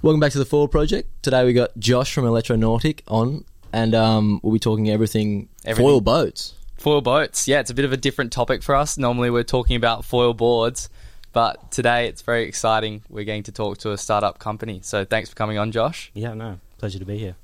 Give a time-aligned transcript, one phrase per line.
[0.00, 1.08] Welcome back to the Foil Project.
[1.22, 5.84] Today we got Josh from Electronautic on, and um, we'll be talking everything, Everything.
[5.84, 6.54] foil boats.
[6.76, 8.96] Foil boats, yeah, it's a bit of a different topic for us.
[8.96, 10.88] Normally we're talking about foil boards,
[11.32, 13.02] but today it's very exciting.
[13.08, 14.80] We're going to talk to a startup company.
[14.84, 16.12] So thanks for coming on, Josh.
[16.14, 17.34] Yeah, no, pleasure to be here.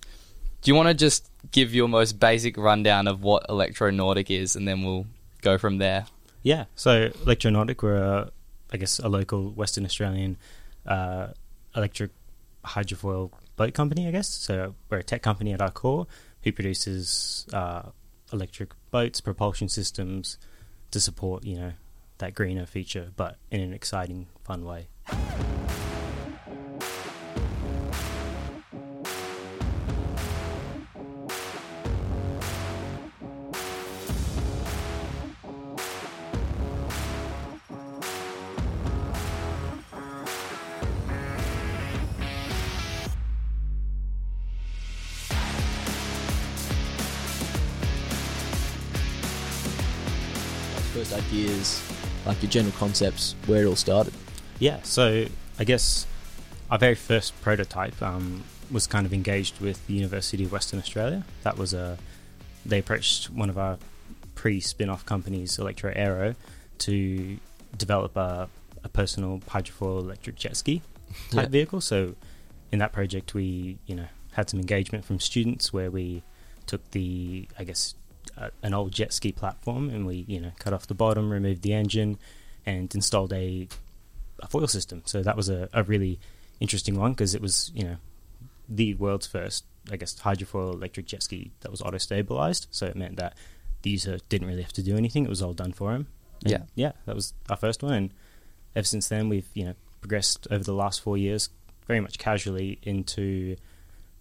[0.62, 4.66] Do you want to just give your most basic rundown of what Electronautic is, and
[4.68, 5.07] then we'll
[5.43, 6.07] go from there?
[6.45, 8.30] Yeah, so Electronautic, we're, a,
[8.73, 10.36] I guess, a local Western Australian
[10.86, 11.29] uh,
[11.75, 12.12] electric
[12.65, 14.29] hydrofoil boat company, I guess.
[14.29, 16.07] So we're a tech company at our core
[16.43, 17.91] who produces uh,
[18.32, 20.39] electric boats, propulsion systems
[20.91, 21.72] to support, you know,
[22.19, 24.89] that greener feature, but in an exciting, fun way.
[52.27, 54.12] Like your general concepts, where it all started.
[54.58, 55.27] Yeah, so
[55.58, 56.06] I guess
[56.70, 61.25] our very first prototype um, was kind of engaged with the University of Western Australia.
[61.42, 61.98] That was a
[62.66, 63.77] they approached one of our
[64.34, 66.34] pre-spin-off companies, Electro Aero,
[66.78, 67.39] to
[67.77, 68.48] develop a,
[68.83, 70.81] a personal hydrofoil electric jet ski
[71.31, 71.48] type Yeah.
[71.48, 71.81] vehicle.
[71.81, 72.14] So
[72.72, 76.22] in that project, we you know had some engagement from students where we
[76.66, 77.94] took the I guess
[78.36, 81.62] uh, an old jet ski platform and we you know cut off the bottom, removed
[81.62, 82.18] the engine,
[82.66, 83.68] and installed a
[84.41, 85.02] a foil system.
[85.04, 86.18] So that was a, a really
[86.60, 87.96] interesting one because it was, you know,
[88.68, 92.66] the world's first, I guess, hydrofoil electric jet ski that was auto stabilized.
[92.70, 93.36] So it meant that
[93.82, 96.06] the user didn't really have to do anything; it was all done for him.
[96.42, 96.62] And Yeah.
[96.74, 98.14] yeah, that was our first one, and
[98.74, 101.48] ever since then we've you know progressed over the last four years
[101.86, 103.56] very much casually into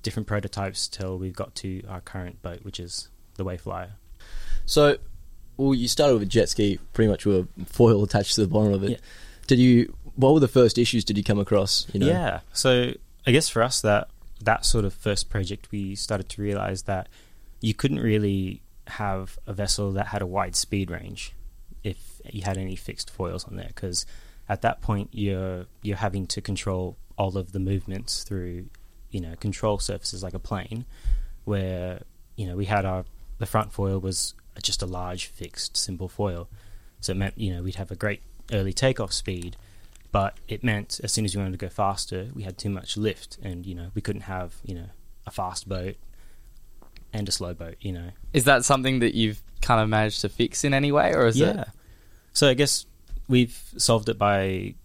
[0.01, 3.91] different prototypes till we've got to our current boat, which is the WaveFlyer.
[4.65, 4.97] So,
[5.57, 8.47] well, you started with a jet ski, pretty much with a foil attached to the
[8.47, 8.91] bottom of it.
[8.91, 8.97] Yeah.
[9.47, 9.95] Did you?
[10.15, 11.87] What were the first issues did you come across?
[11.93, 12.39] You know, Yeah.
[12.53, 12.93] So
[13.25, 14.09] I guess for us that
[14.41, 17.07] that sort of first project we started to realize that
[17.61, 21.33] you couldn't really have a vessel that had a wide speed range
[21.83, 24.05] if you had any fixed foils on there because
[24.49, 28.65] at that point you're you're having to control all of the movements through
[29.11, 30.83] you know control surfaces like a plane
[31.45, 32.01] where
[32.35, 33.05] you know we had our
[33.39, 36.47] the front foil was just a large fixed simple foil
[36.99, 38.21] so it meant you know we'd have a great
[38.51, 39.55] early takeoff speed
[40.13, 42.95] but it meant as soon as we wanted to go faster, we had too much
[42.95, 44.85] lift, and you know we couldn't have you know
[45.25, 45.95] a fast boat
[47.11, 47.75] and a slow boat.
[47.81, 51.13] You know, Is that something that you've kind of managed to fix in any way,
[51.15, 51.61] or is it yeah.
[51.61, 51.67] it?
[52.31, 52.85] So I guess
[53.27, 54.75] we've solved it by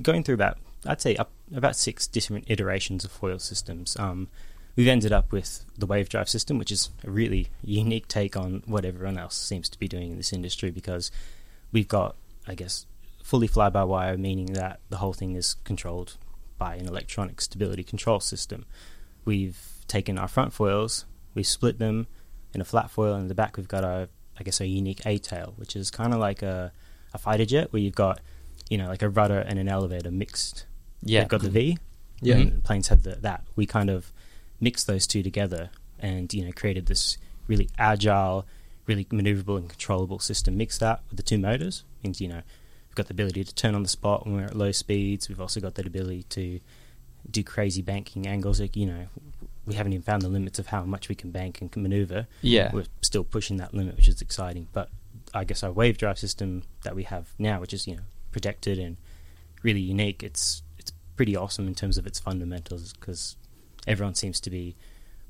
[0.00, 3.96] going through about I'd say up about six different iterations of foil systems.
[3.98, 4.28] Um,
[4.78, 8.62] we've ended up with the wave drive system, which is a really unique take on
[8.64, 11.10] what everyone else seems to be doing in this industry because
[11.72, 12.14] we've got,
[12.46, 12.86] I guess,
[13.24, 16.16] fully fly by wire, meaning that the whole thing is controlled
[16.58, 18.66] by an electronic stability control system.
[19.24, 19.58] We've
[19.88, 22.06] taken our front foils, we've split them
[22.54, 24.06] in a flat foil, and in the back we've got our,
[24.38, 26.70] I guess, a unique A tail, which is kind of like a,
[27.12, 28.20] a fighter jet where you've got,
[28.70, 30.66] you know, like a rudder and an elevator mixed.
[31.02, 31.20] Yeah.
[31.22, 31.78] They've got the V,
[32.22, 32.44] Yeah.
[32.62, 33.42] planes have the, that.
[33.56, 34.12] We kind of
[34.60, 38.46] mixed those two together and, you know, created this really agile,
[38.86, 40.56] really maneuverable and controllable system.
[40.56, 42.42] Mixed that with the two motors means, you know,
[42.88, 45.28] we've got the ability to turn on the spot when we're at low speeds.
[45.28, 46.60] We've also got that ability to
[47.30, 48.60] do crazy banking angles.
[48.60, 49.06] Like, you know,
[49.66, 52.26] we haven't even found the limits of how much we can bank and can maneuver.
[52.42, 52.70] Yeah.
[52.72, 54.68] We're still pushing that limit, which is exciting.
[54.72, 54.88] But
[55.34, 58.02] I guess our wave drive system that we have now, which is, you know,
[58.32, 58.96] protected and
[59.62, 63.36] really unique, it's it's pretty awesome in terms of its fundamentals because
[63.88, 64.76] everyone seems to be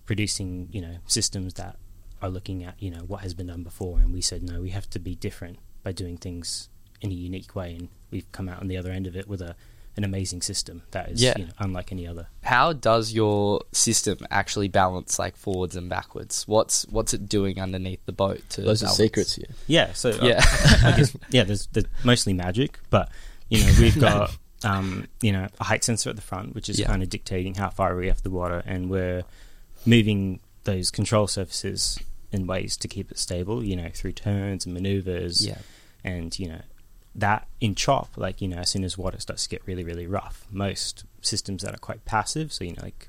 [0.06, 1.76] producing, you know, systems that
[2.22, 3.98] are looking at, you know, what has been done before.
[4.00, 6.68] And we said, no, we have to be different by doing things
[7.00, 7.74] in a unique way.
[7.76, 9.54] And we've come out on the other end of it with a
[9.96, 11.34] an amazing system that is Yeah.
[11.36, 12.28] you know, unlike any other.
[12.44, 16.46] How does your system actually balance like forwards and backwards?
[16.46, 19.48] What's what's it doing underneath the boat to Those are secrets here.
[19.66, 20.40] Yeah, so uh, Yeah.
[20.84, 23.10] I guess yeah, there's, there's mostly magic, but
[23.48, 26.78] you know we've got um, you know a height sensor at the front, which is
[26.78, 26.86] Yeah.
[26.86, 29.22] kind of dictating how far we are have the water, and we're
[29.86, 31.98] moving those control surfaces
[32.32, 33.64] in ways to keep it stable.
[33.64, 35.58] You know, through turns and maneuvers, Yeah.
[36.04, 36.62] and you know
[37.14, 40.06] that in chop, like you know, as soon as water starts to get really really
[40.06, 43.08] rough, most systems that are quite passive, so you know like.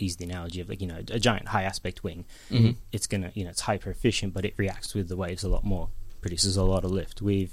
[0.00, 2.76] Use the analogy of like you know a giant high aspect wing Mhm.
[2.92, 5.64] it's gonna you know it's hyper efficient but it reacts with the waves a lot
[5.64, 5.88] more
[6.20, 7.50] produces a lot of lift we've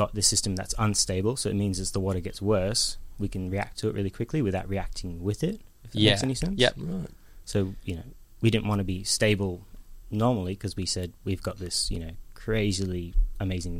[0.00, 2.82] got this system that's unstable so it means as the water gets worse
[3.18, 5.56] we can react to it really quickly without reacting with it.
[5.84, 6.10] If that Yeah.
[6.12, 6.56] makes any sense.
[6.64, 6.72] Yep.
[6.78, 7.10] Right.
[7.52, 7.58] So
[7.88, 8.06] you know,
[8.40, 9.54] we didn't want to be stable
[10.10, 12.12] normally because we said we've got this you know
[12.42, 13.76] crazily amazing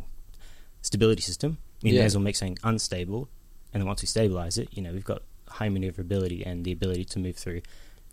[0.83, 1.51] stability system.
[1.83, 2.01] We Yeah.
[2.01, 3.23] may as well make something unstable,
[3.73, 5.23] and then once we stabilize it, you know, we've got
[5.59, 7.63] high maneuverability and the ability to move through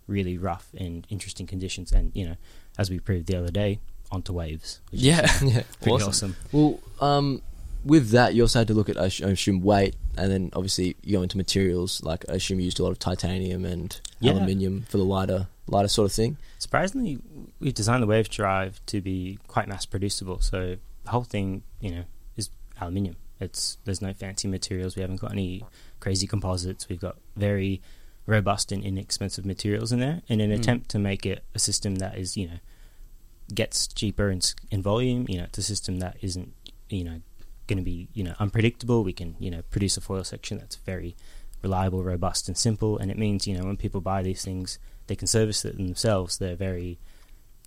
[0.07, 1.91] really rough and interesting conditions.
[1.91, 2.35] And you know,
[2.77, 3.79] as we proved the other day,
[4.11, 4.79] onto waves.
[4.91, 5.25] Which Yeah.
[5.25, 5.63] is Yeah.
[5.81, 6.07] pretty Awesome.
[6.09, 6.35] awesome.
[6.53, 7.41] Well, um,
[7.85, 11.17] with that, you also had to look at, I assume, weight, and then obviously you
[11.17, 12.03] go into materials.
[12.03, 14.33] Like I assume you used a lot of titanium and Yeah.
[14.33, 16.37] aluminium for the lighter, lighter sort of thing.
[16.59, 17.19] Surprisingly,
[17.59, 20.39] we designed the wave drive to be quite mass producible.
[20.41, 22.03] So the whole thing, you know,
[22.35, 22.49] is
[22.81, 23.15] aluminium.
[23.39, 24.95] It's there's no fancy materials.
[24.95, 25.63] We haven't got any
[25.99, 26.89] crazy composites.
[26.89, 27.81] We've got very
[28.25, 30.55] robust and inexpensive materials in there, in an Mm.
[30.59, 32.59] attempt to make it a system that is, you know,
[33.53, 34.41] gets cheaper in,
[34.71, 35.25] in volume.
[35.29, 36.53] You know, it's a system that isn't,
[36.89, 37.21] you know,
[37.67, 39.03] going to be, you know, unpredictable.
[39.03, 41.15] We can, you know, produce a foil section that's very
[41.61, 42.97] reliable, robust, and simple.
[42.97, 46.37] And it means, you know, when people buy these things, they can service it themselves.
[46.37, 46.99] They're very,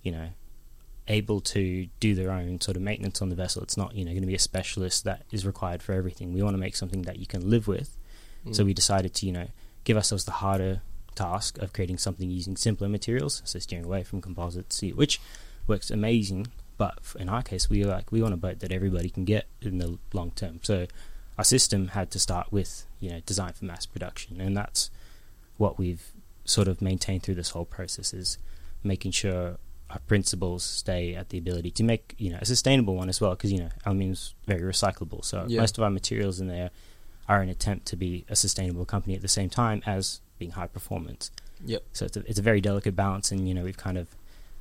[0.03, 0.29] you know,
[1.07, 3.63] able to do their own sort of maintenance on the vessel.
[3.63, 6.33] It's not, you know, going to be a specialist that is required for everything.
[6.33, 7.97] We want to make something that you can live with.
[8.51, 8.67] So Mm.
[8.67, 9.47] we decided to, you know,
[9.83, 10.81] give ourselves the harder
[11.15, 15.19] task of creating something using simpler materials, so steering away from composite composites, which
[15.67, 16.47] works amazing.
[16.81, 19.77] But in our case, we like we want a boat that everybody can get in
[19.77, 20.55] the long term.
[20.63, 20.87] So
[21.37, 24.89] our system had to start with, you know, design for mass production, and that's
[25.57, 26.05] what we've
[26.43, 28.39] sort of maintained through this whole process is
[28.83, 29.57] making sure
[29.91, 33.31] our principles stay at the ability to make you know a sustainable one as well
[33.35, 35.59] because you know aluminium's very recyclable so Yeah.
[35.61, 36.69] most of our materials in there
[37.29, 40.67] are an attempt to be a sustainable company at the same time as being high
[40.77, 41.29] performance
[41.73, 41.83] Yep.
[41.93, 44.07] so it's a, it's a very delicate balance and you know we've kind of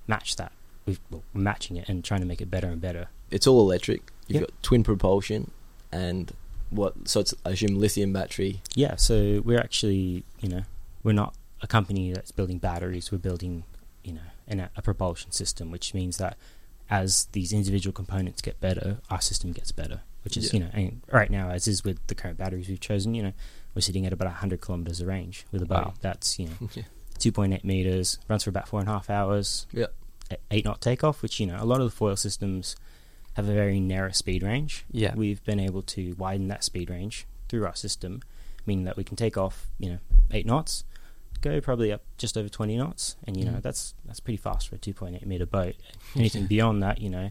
[0.06, 0.52] matched that
[0.90, 4.10] we've, well, matching it and trying to make it better and better It's all electric.
[4.26, 4.50] You've Yep.
[4.50, 5.50] got twin propulsion,
[5.92, 6.32] and
[6.70, 7.08] what?
[7.08, 8.60] So it's I assume lithium battery.
[8.74, 10.62] Yeah, so we're actually, you know,
[11.02, 13.10] we're not a company that's building batteries.
[13.12, 13.64] We're building,
[14.04, 16.36] you know, an, a propulsion system, which means that
[16.88, 20.00] as these individual components get better, our system gets better.
[20.24, 20.58] Which is, Yeah.
[20.58, 23.32] you know, and right now, as is with the current batteries we've chosen, you know,
[23.74, 25.94] we're sitting at about 100 kilometers of range with a Wow.
[26.02, 26.82] that's, you know, Yeah.
[27.18, 29.66] 2.8 meters, runs for about four and a half hours.
[29.72, 29.86] Yeah.
[30.50, 32.76] Eight knot takeoff, which, you know, a lot of the foil systems
[33.34, 35.14] have a very narrow speed range Yeah.
[35.14, 38.22] we've been able to widen that speed range through our system,
[38.66, 39.98] meaning that we can take off, you know,
[40.32, 40.84] eight knots,
[41.40, 43.62] go probably up just over twenty knots, and you know Mm.
[43.62, 45.74] that's that's pretty fast for a two point eight meter boat.
[46.16, 47.30] Anything beyond that, you know,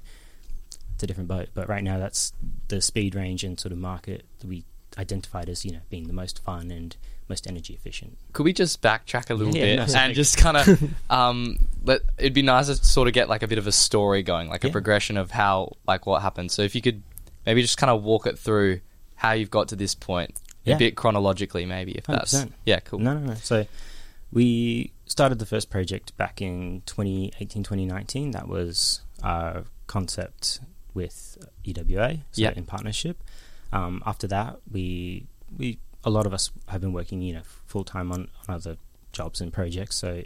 [0.94, 1.50] it's a different boat.
[1.54, 2.34] But right now, that's
[2.70, 4.64] the speed range and sort of market that we
[4.98, 6.98] identified as you know being the most fun and
[7.30, 8.18] most energy efficient.
[8.34, 10.14] Could we just backtrack a little Yeah, bit no, and sorry.
[10.14, 12.02] just kind of um, let?
[12.18, 14.64] It'd be nice to sort of get like a bit of a story going, like
[14.64, 16.52] a progression of how like what happened.
[16.52, 17.02] So if you could
[17.46, 18.82] maybe just kind of walk it through
[19.16, 20.76] how you've got to this point Yeah.
[20.76, 22.52] a bit chronologically, maybe if that's 100%.
[22.66, 23.00] yeah, cool.
[23.00, 23.34] No, no, no.
[23.36, 23.66] So
[24.32, 28.32] we started the first project back in 2018, 2019.
[28.32, 30.60] That was our concept
[30.94, 32.52] with UWA, so Yeah.
[32.56, 33.24] in partnership.
[33.72, 35.26] Um, after that, we
[35.58, 38.78] we a lot of us have been working, you know, full time on, on other
[39.12, 39.96] jobs and projects.
[39.96, 40.24] So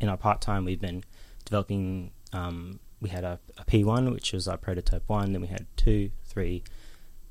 [0.00, 1.04] in our part time, we've been
[1.44, 2.12] developing.
[2.32, 5.32] Um, we had a, a P1, which was our prototype one.
[5.32, 6.64] Then we had two, three,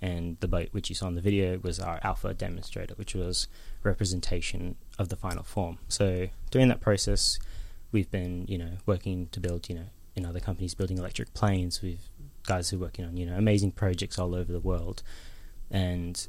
[0.01, 3.47] and the boat which you saw in the video was our alpha demonstrator, which was
[3.83, 5.79] representation of the final form.
[5.87, 7.39] So during that process,
[7.91, 9.85] we've been you know working to build you know
[10.15, 11.81] in other companies building electric planes.
[11.81, 12.09] We've
[12.43, 15.01] guys who are working on you know amazing projects all over the world,
[15.71, 16.27] and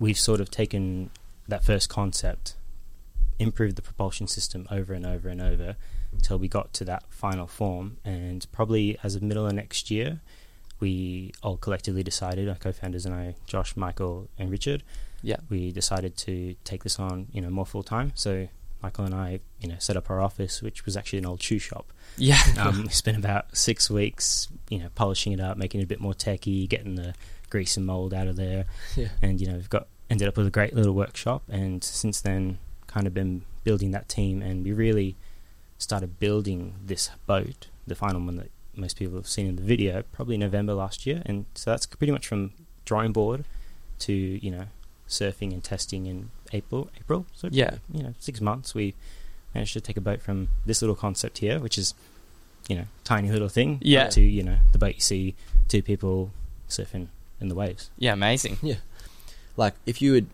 [0.00, 1.10] we've sort of taken
[1.46, 2.56] that first concept,
[3.38, 5.76] improved the propulsion system over and over and over
[6.12, 7.98] until we got to that final form.
[8.04, 10.20] And probably as of middle of next year,
[10.80, 14.82] we all collectively decided, our co-founders and I, Josh, Michael, and Richard,
[15.22, 15.36] Yeah.
[15.50, 18.12] we decided to take this on, you know, more full time.
[18.14, 18.48] So
[18.82, 21.58] Michael and I, you know, set up our office, which was actually an old shoe
[21.58, 21.92] shop.
[22.16, 22.40] Yeah.
[22.58, 26.00] Um, we spent about six weeks, you know, polishing it up, making it a bit
[26.00, 27.14] more techy, getting the
[27.50, 28.64] grease and mold out of there,
[28.96, 29.08] Yeah.
[29.20, 31.42] and you know, we've got ended up with a great little workshop.
[31.48, 35.16] And since then, kind of been building that team, and we really
[35.78, 40.02] started building this boat, the final one that most people have seen in the video,
[40.12, 41.22] probably November last year.
[41.24, 42.52] And so that's pretty much from
[42.84, 43.44] drawing board
[44.00, 44.64] to you know
[45.08, 46.90] surfing and testing in April.
[46.98, 47.76] April, so Yeah.
[47.92, 48.74] you know, six months.
[48.74, 48.94] We
[49.54, 51.94] managed to take a boat from this little concept here, which is
[52.68, 54.04] you know tiny little thing, Yeah.
[54.04, 55.34] up to you know the boat you see
[55.68, 56.30] two people
[56.68, 57.08] surfing
[57.40, 57.90] in the waves.
[57.98, 58.58] Yeah, amazing.
[59.60, 60.28] Like if you would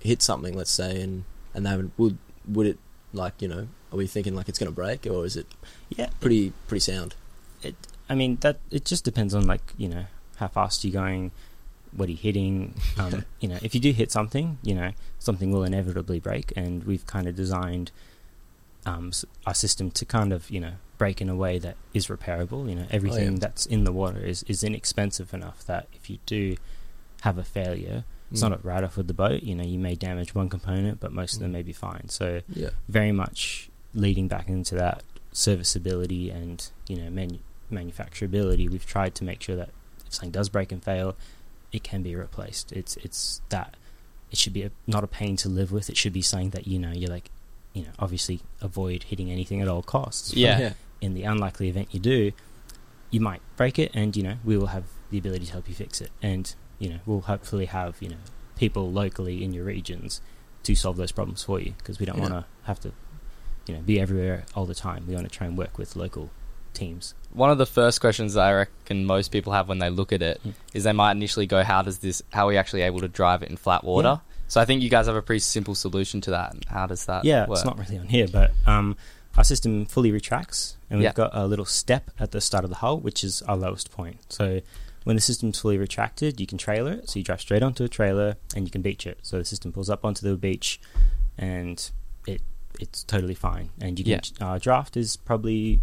[0.00, 2.78] hit something, let's say, and and they would would would it
[3.14, 3.68] like you know?
[3.90, 5.46] Are we thinking like it's going to break, or is it
[5.88, 7.14] Yeah, pretty pretty sound?
[7.62, 7.74] It
[8.10, 10.04] I mean that it just depends on like you know
[10.36, 11.30] how fast you're going.
[11.92, 12.74] what are you hitting?
[12.98, 16.84] Um, you know, if you do hit something, you know, something will inevitably break, and
[16.84, 17.90] we've kind of designed
[18.84, 19.12] um,
[19.46, 22.68] our system to kind of you know break in a way that is repairable.
[22.68, 23.44] You know, everything yeah.
[23.44, 26.56] that's in the water is is inexpensive enough that if you do
[27.22, 28.50] have a failure, it's Mm.
[28.50, 29.42] not a write off with the boat.
[29.42, 31.54] You know, you may damage one component, but most of them Mm.
[31.54, 32.08] may be fine.
[32.08, 32.70] So Yeah.
[32.88, 35.02] very much leading back into that
[35.32, 37.38] serviceability and you know manu-
[37.70, 38.68] manufacturability.
[38.68, 39.70] We've tried to make sure that
[40.06, 41.16] if something does break and fail,
[41.72, 42.72] it can be replaced.
[42.72, 43.76] It's it's that
[44.30, 45.88] it should be a, not a pain to live with.
[45.88, 47.30] It should be something that you know you're like,
[47.74, 50.34] you know, obviously avoid hitting anything at all costs.
[50.34, 50.72] Yeah.
[51.00, 52.32] In the unlikely event you do,
[53.10, 55.74] you might break it, and you know we will have the ability to help you
[55.74, 58.16] fix it, and you know we'll hopefully have you know
[58.56, 60.20] people locally in your regions
[60.62, 62.22] to solve those problems for you because we don't Yeah.
[62.22, 62.92] want to have to
[63.66, 65.04] you know be everywhere all the time.
[65.06, 66.30] We want to try and work with local
[66.74, 67.14] teams.
[67.32, 70.22] One of the first questions that I reckon most people have when they look at
[70.22, 70.52] it Mm.
[70.74, 72.22] is they might initially go, "How does this?
[72.32, 74.88] How are we actually able to drive it in flat water?" So I think you
[74.90, 76.54] guys have a pretty simple solution to that.
[76.68, 77.24] How does that?
[77.24, 77.56] yeah, work?
[77.58, 78.96] it's not really on here, but um,
[79.36, 81.12] our system fully retracts, and we've Yeah.
[81.14, 84.18] got a little step at the start of the hull, which is our lowest point.
[84.28, 84.60] So
[85.06, 87.08] when the system's fully retracted, you can trailer it.
[87.08, 89.18] So you drive straight onto a trailer, and you can beach it.
[89.22, 90.80] So the system pulls up onto the beach,
[91.38, 91.78] and
[92.26, 92.42] it
[92.80, 93.70] it's totally fine.
[93.80, 95.80] And you can uh, draft is probably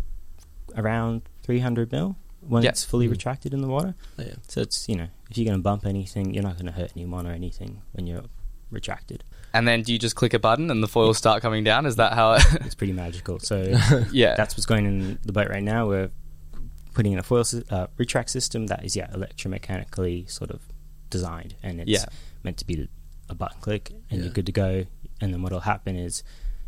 [0.78, 2.70] around 300 mil when Yeah.
[2.72, 3.12] it's fully Mm.
[3.12, 3.96] retracted in the water.
[4.20, 4.36] Oh, yeah.
[4.48, 6.92] So it's you know if you're going to bump anything, you're not going to hurt
[6.96, 8.26] anyone or anything when you're
[8.72, 9.24] retracted.
[9.54, 11.86] And then do you just click a button and the foils start coming down?
[11.86, 12.34] Is that how?
[12.34, 13.40] It, It's pretty magical.
[13.40, 13.56] So
[14.12, 14.36] yeah.
[14.36, 15.88] that's what's going in the boat right now.
[15.88, 16.10] We're
[16.94, 20.62] putting in a foil uh, retract system that is yeah electromechanically sort of
[21.10, 22.06] designed, and it's Yeah.
[22.44, 22.88] meant to be
[23.30, 24.26] a button click, and Yeah.
[24.26, 24.86] you're good to go.
[25.22, 26.24] And then what'll happen is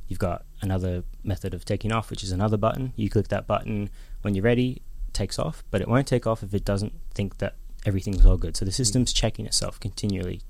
[0.08, 2.94] you've got another method of taking off, which is another button.
[2.96, 3.89] You click that button
[4.22, 7.38] when you're ready, it takes off, but it won't take off if it doesn't think
[7.39, 7.55] that
[7.86, 8.55] everything's all good.
[8.55, 10.41] So the system's checking itself continually,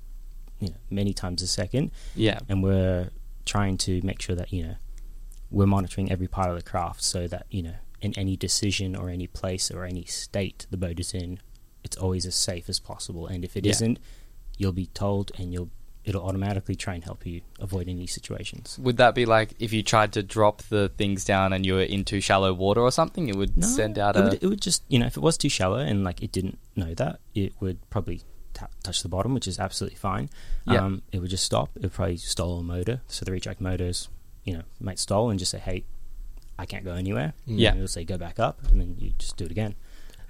[0.60, 2.38] you know, many times a second yeah.
[2.48, 3.10] and we're
[3.44, 4.74] trying to make sure that you know
[5.50, 7.74] we're monitoring every part of the craft so that you know
[8.06, 11.30] in any decision or any place or any state the boat is in
[11.86, 13.72] it's always as safe as possible and if it Yeah.
[13.72, 13.98] not
[14.60, 15.70] you'll be told and you'll
[16.08, 19.82] it'll automatically try and help you avoid any situations Would that be like if you
[19.82, 23.24] tried to drop the things down and you were in too shallow water or something?
[23.28, 24.22] It would send out it a.
[24.24, 26.58] would, it would just you know if it was too shallow and like it didn't
[26.82, 28.18] know that it would probably
[28.54, 30.26] t- touch the bottom which is absolutely fine
[30.74, 30.84] Yeah.
[30.84, 34.08] um, it would just stop it would probably stall a motor so the retract motors
[34.44, 35.78] you know might stall and just say hey
[36.58, 37.58] I can't go anywhere Mm.
[37.58, 37.70] Yeah.
[37.70, 39.74] and it'll say go back up and then you just do it again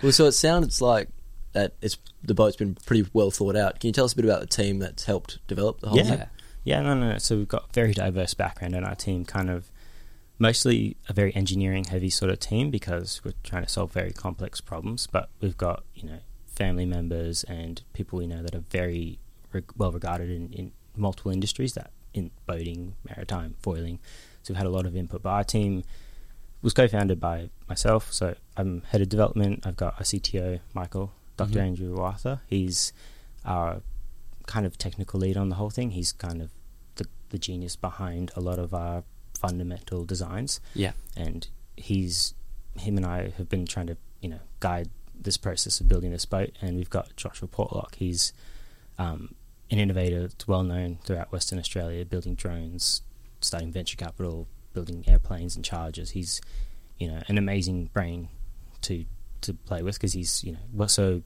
[0.03, 1.09] Well, so it sounds like
[1.53, 3.81] that it's the boat's been pretty well thought out.
[3.81, 6.05] Can you tell us a bit about the team that's helped develop the whole Yeah.
[6.17, 6.23] thing?
[6.65, 7.13] Yeah, no, no.
[7.13, 7.19] no.
[7.19, 9.71] So we've got very diverse background in our team, kind of
[10.39, 14.61] mostly a very engineering heavy sort of team because we're trying to solve very complex
[14.61, 15.07] problems.
[15.07, 19.19] But we've got you know family members and people we know that are very
[19.53, 23.99] re- well regarded in, in multiple industries that in boating, maritime, foiling.
[24.43, 25.23] So we've had a lot of input.
[25.23, 25.85] But our team
[26.63, 28.13] was co-founded by myself.
[28.13, 29.67] So I'm head of development.
[29.67, 31.67] I've got a CTO, Michael, doctor Mhm.
[31.67, 32.41] Andrew Arthur.
[32.47, 32.93] He's
[33.45, 33.83] our
[34.47, 35.91] kind of technical lead on the whole thing.
[35.91, 36.51] He's kind of
[36.97, 39.05] the, the genius behind a lot of our
[39.39, 40.93] fundamental designs, yeah.
[41.17, 42.35] and he's
[42.79, 46.25] him and I have been trying to you know guide this process of building this
[46.27, 46.51] boat.
[46.61, 47.95] And we've got Joshua Portlock.
[47.97, 48.33] He's
[48.99, 49.35] um,
[49.71, 53.03] an innovator that's well known throughout Western Australia, building drones,
[53.41, 54.47] starting venture capital,
[54.77, 56.11] building airplanes and chargers.
[56.11, 56.41] He's
[56.99, 58.29] you know an amazing brain
[58.83, 59.05] to
[59.41, 61.23] to play with because he's you know so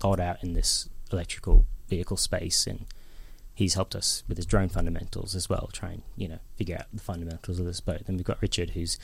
[0.00, 2.86] thought out in this electrical vehicle space and
[3.54, 6.86] he's helped us with his drone fundamentals as well try and you know figure out
[6.92, 8.02] the fundamentals of this boat.
[8.06, 8.98] Then we've got richard who's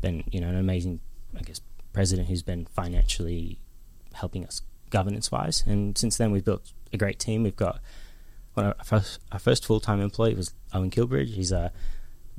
[0.00, 1.00] been you know an amazing
[1.38, 1.60] i guess
[1.92, 3.58] president who's been financially
[4.14, 7.42] helping us governance wise and since then we've built a great team.
[7.42, 7.80] We've got
[8.56, 11.34] of our first, our first full-time employee was owen kilbridge.
[11.34, 11.72] He's a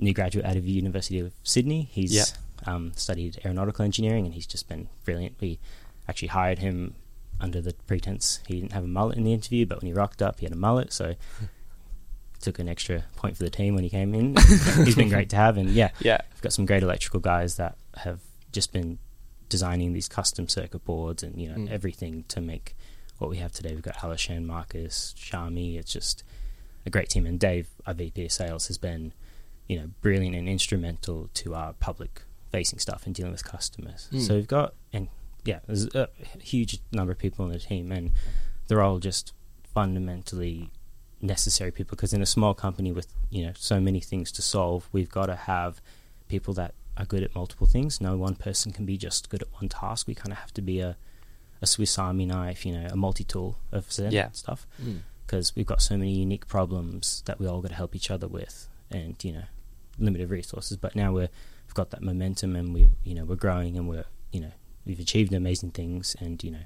[0.02, 2.24] new graduate out of the university of sydney he's Yeah.
[2.66, 5.60] um, studied aeronautical engineering and he's just been brilliant we
[6.08, 6.96] actually hired him
[7.40, 10.22] under the pretense he didn't have a mullet in the interview, but when he rocked
[10.22, 11.16] up, he had a mullet, so
[12.40, 14.36] took an extra point for the team when he came in.
[14.86, 16.20] He's been great to have, and yeah, Yeah.
[16.34, 18.20] we've got some great electrical guys that have
[18.52, 18.98] just been
[19.50, 21.70] designing these custom circuit boards and you know Mm.
[21.72, 22.76] everything to make
[23.18, 23.74] what we have today.
[23.74, 25.78] We've got Alishan, Marcus, Shami.
[25.78, 26.24] It's just
[26.86, 29.14] a great team, and Dave, our VP of Sales, has been
[29.72, 34.10] you know brilliant and instrumental to our public facing stuff and dealing with customers.
[34.12, 34.28] Mm.
[34.28, 35.08] So we've got and
[35.46, 36.10] yeah, there's a
[36.40, 38.12] huge number of people on the team, and
[38.68, 39.34] they're all just
[39.74, 40.70] fundamentally
[41.22, 41.96] necessary people.
[41.96, 45.28] Because in a small company with you know so many things to solve, we've got
[45.28, 45.82] to have
[46.28, 48.02] people that are good at multiple things.
[48.02, 50.06] No one person can be just good at one task.
[50.06, 50.98] We kind of have to be a
[51.62, 54.32] a Swiss Army knife, you know, a multi tool of Yeah.
[54.32, 54.68] stuff.
[54.84, 55.00] Mm.
[55.26, 58.28] Because we've got so many unique problems that we all got to help each other
[58.28, 59.46] with, and you know,
[60.02, 60.78] limited resources.
[60.78, 61.30] But now we're
[61.68, 64.52] we've got that momentum, and we you know we're growing, and we're you know
[64.86, 66.66] we've achieved amazing things, and you know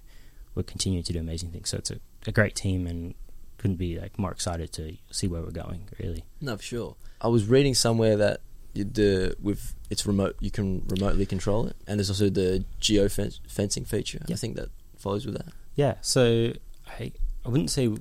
[0.56, 1.70] we're continuing to do amazing things.
[1.70, 3.14] So it's a, a great team, and
[3.58, 5.88] couldn't be like more excited to see where we're going.
[6.00, 6.96] Really, No, for sure.
[7.22, 8.42] I was reading somewhere that
[8.74, 13.08] you- the with it's remote, you can remotely control it, and there's also the geo
[13.10, 14.22] fencing feature.
[14.30, 15.54] I think that follows with that.
[15.76, 15.96] yeah.
[16.02, 16.54] So
[16.88, 17.12] I
[17.46, 17.96] I wouldn't say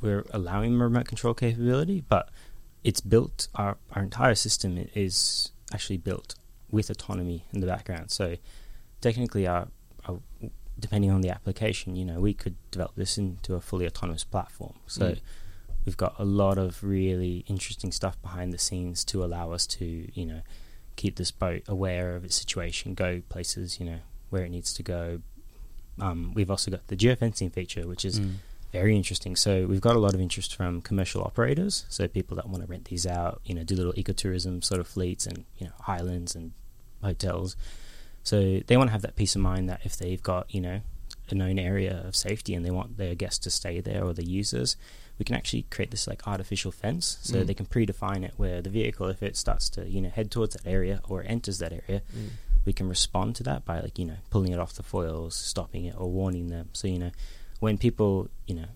[0.00, 2.28] we're allowing remote control capability, but
[2.84, 3.48] it's built.
[3.54, 6.34] Our our entire system is actually built
[6.70, 8.10] with autonomy in the background.
[8.10, 8.36] So
[9.00, 9.68] technically, our,
[10.06, 10.18] our
[10.78, 14.74] depending on the application, you know, we could develop this into a fully autonomous platform.
[14.86, 15.20] So Mm.
[15.86, 19.84] we've got a lot of really interesting stuff behind the scenes to allow us to,
[20.14, 20.40] you know,
[20.96, 23.98] keep this boat aware of its situation, go places, you know,
[24.30, 25.20] where it needs to go.
[26.00, 28.34] Um, we've also got the geofencing feature, which is Mm.
[28.80, 29.36] Very interesting.
[29.36, 32.68] So we've got a lot of interest from commercial operators, so people that want to
[32.74, 36.34] rent these out, you know, do little ecotourism sort of fleets and you know highlands
[36.34, 36.52] and
[37.02, 37.56] hotels.
[38.24, 40.80] So they want to have that peace of mind that if they've got you know
[41.30, 44.26] a known area of safety and they want their guests to stay there or the
[44.40, 44.76] users,
[45.18, 47.46] we can actually create this like artificial fence, so Mm.
[47.46, 50.54] they can predefine it where the vehicle, if it starts to you know head towards
[50.56, 52.30] that area or enters that area, Mm.
[52.64, 55.84] we can respond to that by like you know pulling it off the foils, stopping
[55.84, 56.66] it, or warning them.
[56.72, 57.12] So you know
[57.60, 58.68] when people you know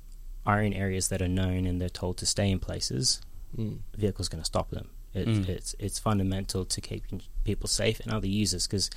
[0.47, 3.21] are in areas that are known and they're told to stay in places,
[3.57, 3.79] Mm.
[3.93, 4.91] the vehicle's going to stop them.
[5.15, 5.49] It, Mm.
[5.49, 8.91] It's it's fundamental to keeping people safe and other users because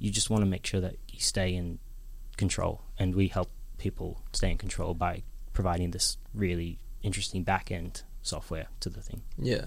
[0.00, 1.78] you just want to make sure that you stay in
[2.36, 5.22] control, and we help people stay in control by
[5.52, 9.22] providing this really interesting back end software to the thing.
[9.36, 9.66] Yeah.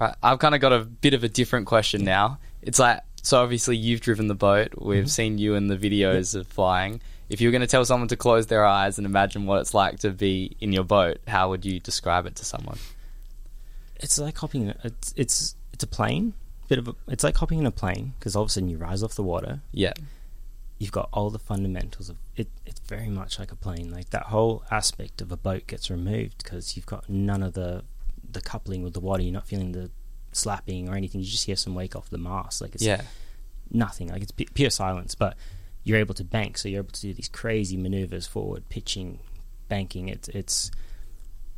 [0.00, 0.14] Right.
[0.22, 2.38] I've kind of got a bit of a different question now.
[2.62, 4.74] It's like, so obviously you've driven the boat.
[4.80, 5.08] We've Mhm.
[5.10, 7.00] seen you in the videos of flying.
[7.28, 9.74] If you were going to tell someone to close their eyes and imagine what it's
[9.74, 12.78] like to be in your boat, how would you describe it to someone?
[13.96, 14.72] It's like hopping.
[14.84, 16.34] It's it's it's a plane.
[16.68, 18.76] Bit of a, it's like hopping in a plane because all of a sudden you
[18.76, 19.60] rise off the water.
[19.72, 19.92] Yeah.
[20.78, 22.48] You've got all the fundamentals of it.
[22.66, 23.90] It's very much like a plane.
[23.90, 27.82] Like that whole aspect of a boat gets removed because you've got none of the
[28.30, 29.22] the coupling with the water.
[29.22, 29.90] You're not feeling the
[30.32, 31.22] slapping or anything.
[31.22, 32.60] You just hear some wake off the mast.
[32.60, 33.02] Like it's Yeah.
[33.70, 34.08] nothing.
[34.08, 35.14] Like it's pu- pure silence.
[35.14, 35.36] But
[35.86, 39.20] you're able to bank, so you're able to do these crazy maneuvers forward, pitching,
[39.68, 40.08] banking.
[40.08, 40.70] It's it's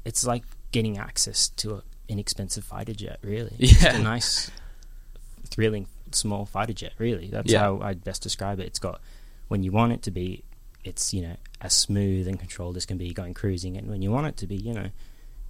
[0.04, 3.18] it's like getting access to an inexpensive fighter jet.
[3.22, 3.96] Really, It's Yeah.
[3.96, 4.50] a nice,
[5.50, 6.92] thrilling small fighter jet.
[6.98, 7.60] Really, that's Yeah.
[7.60, 8.66] how I'd best describe it.
[8.66, 9.00] It's got
[9.48, 10.44] when you want it to be,
[10.84, 14.10] it's you know as smooth and controlled as can be going cruising, and when you
[14.10, 14.88] want it to be, you know,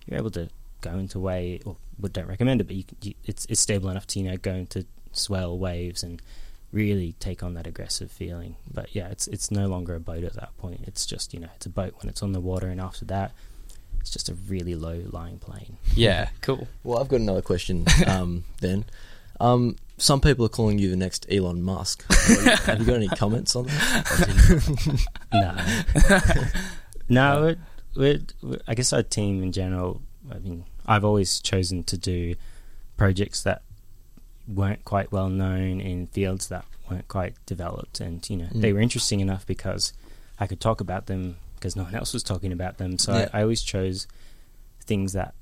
[0.07, 0.49] you're able to
[0.83, 4.07] go into way or would don't recommend it, but you, you it's it's stable enough
[4.07, 6.23] to you know go into swell waves and
[6.73, 8.57] really take on that aggressive feeling.
[8.73, 10.81] But yeah, it's it's no longer a boat at that point.
[10.87, 13.33] It's just you know it's a boat when it's on the water, and after that,
[14.01, 15.77] it's just a really low lying plane.
[15.95, 16.29] Yeah.
[16.41, 16.69] Cool.
[16.83, 17.85] Well, I've got another question.
[18.07, 18.85] Um, then,
[19.41, 22.05] um, some people are calling you the next Elon Musk.
[22.65, 25.07] Have you got any comments on that?
[25.33, 25.57] no,
[27.09, 27.43] no.
[27.43, 27.57] We're,
[27.97, 30.03] we're, we're, I guess our team in general.
[30.31, 32.35] I mean, I've always chosen to do
[32.97, 33.63] projects that
[34.53, 38.61] weren't quite well known in fields that weren't quite developed, and you know Mm.
[38.63, 39.93] they were interesting enough because
[40.41, 42.99] I could talk about them because no one else was talking about them.
[42.99, 43.29] So Yeah.
[43.33, 44.07] I, I always chose
[44.81, 45.35] things that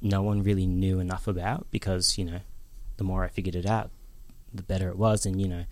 [0.00, 2.40] no one really knew enough about because you know
[2.98, 3.90] the more I figured it out,
[4.54, 5.64] the better it was, and you know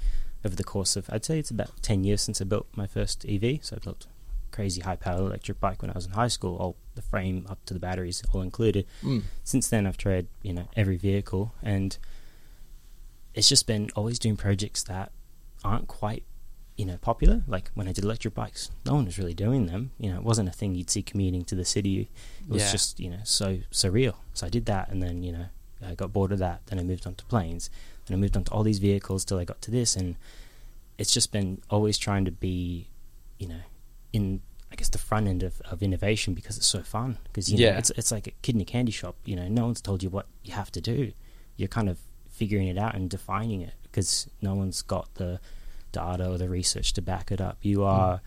[0.45, 3.25] over the course of I'd say it's about ten years since I built my first
[3.29, 3.61] EV.
[3.63, 4.07] So I built
[4.51, 7.65] crazy high powered electric bike when I was in high school, all the frame up
[7.67, 8.87] to the batteries all included.
[9.03, 9.23] Mm.
[9.43, 11.97] Since then I've tried, you know, every vehicle and
[13.35, 15.12] it's just been always doing projects that
[15.64, 16.25] aren't quite
[16.77, 17.44] you know, popular.
[17.47, 19.92] Like when I did electric bikes, no one was really doing them.
[19.97, 22.11] You know, it wasn't a thing you'd see commuting to the city.
[22.40, 22.73] It was Yeah.
[22.73, 24.14] just, you know, so surreal.
[24.33, 25.47] So I did that and then, you know,
[25.87, 26.66] I got bored of that.
[26.66, 27.70] Then I moved on to planes.
[28.07, 30.16] Then I moved on to all these vehicles till I got to this and
[30.99, 32.88] it's just been always trying to be,
[33.38, 33.61] you know,
[34.12, 34.40] in
[34.73, 37.18] I guess the front end of, of innovation because it's so fun.
[37.29, 37.79] Because you know, Yeah.
[37.79, 39.14] it's it's like a kid in a candy shop.
[39.25, 41.12] You know, no one's told you what you have to do.
[41.57, 42.01] You're kind of
[42.35, 45.40] figuring it out and defining it because no one's got the
[45.92, 47.57] data or the research to back it up.
[47.62, 48.20] You are,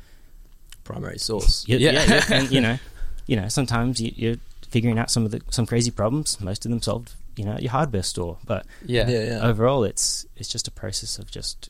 [0.84, 1.68] Primary source.
[1.68, 1.92] you Yeah.
[1.92, 2.78] yeah, yeah, and you know,
[3.26, 4.36] you know, sometimes you, you're
[4.70, 6.40] figuring out some of the some crazy problems.
[6.40, 8.38] Most of them solved, you know, at your hardware store.
[8.46, 9.08] But Yeah.
[9.10, 9.40] yeah, yeah.
[9.42, 11.70] overall, it's it's just a process of just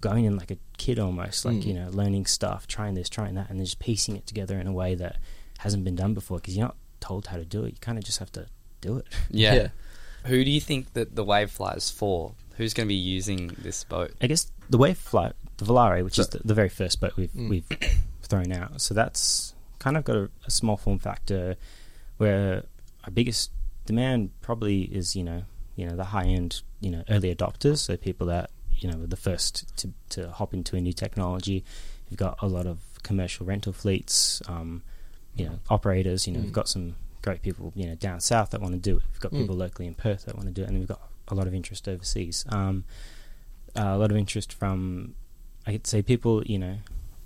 [0.00, 1.66] going in like a kid almost, like Mm.
[1.66, 4.66] you know, learning stuff, trying this, trying that, and then just piecing it together in
[4.68, 5.16] a way that
[5.58, 7.70] hasn't been done before because you're not told how to do it.
[7.72, 8.46] You kind of just have to
[8.80, 9.06] do it.
[9.30, 9.68] Yeah.
[10.24, 10.30] Yeah.
[10.30, 12.34] Who do you think that the Wavefly is for?
[12.56, 14.12] Who's going to be using this boat?
[14.20, 17.32] I guess the Wave Flyer, the Volaré, which is the, the very first boat we've
[17.32, 17.48] Mm.
[17.48, 17.66] we've
[18.22, 18.80] thrown out.
[18.80, 21.56] So that's kind of got a, a small form factor
[22.18, 22.64] where
[23.04, 23.50] our biggest
[23.86, 25.42] demand probably is you know
[25.76, 29.06] you know the high end you know early adopters, so people that you know were
[29.08, 31.64] the first to to hop into a new technology.
[32.08, 34.82] You've got a lot of commercial rental fleets, um,
[35.36, 36.26] you know operators.
[36.26, 36.44] You know, Mm.
[36.44, 39.02] we've got some great people you know down south that want to do it.
[39.12, 39.38] We've got Mm.
[39.40, 41.54] people locally in Perth that want to do it, and we've got a lot of
[41.54, 42.44] interest overseas.
[42.50, 42.84] Um,
[43.76, 45.14] uh, a lot of interest from
[45.66, 46.76] I could say people you know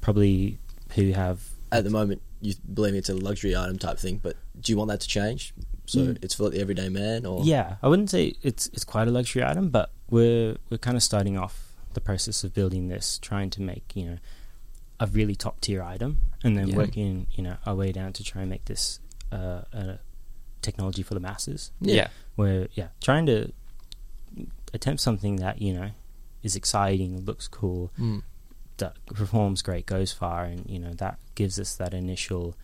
[0.01, 0.59] probably
[0.95, 1.39] who have
[1.73, 4.89] At the moment, you believe it's a luxury item type thing, but do you want
[4.89, 5.53] that to change?
[5.87, 6.19] So Mm.
[6.25, 9.43] it's for the everyday man, or Yeah, I wouldn't say it's it's quite a luxury
[9.45, 11.57] item, but we're we're kind of starting off
[11.95, 14.19] the process of building this, trying to make you know
[15.01, 16.77] a really top tier item, and then Yeah.
[16.77, 19.01] working you know our way down to try and make this
[19.33, 19.99] uh, a
[20.63, 21.71] technology for the masses.
[21.81, 22.09] Yeah.
[22.37, 23.53] Where yeah, trying to
[24.75, 25.91] attempt something that you know
[26.43, 28.23] is exciting, looks cool, Mm.
[28.79, 32.55] that performs great, goes far, and you know that gives us that initial,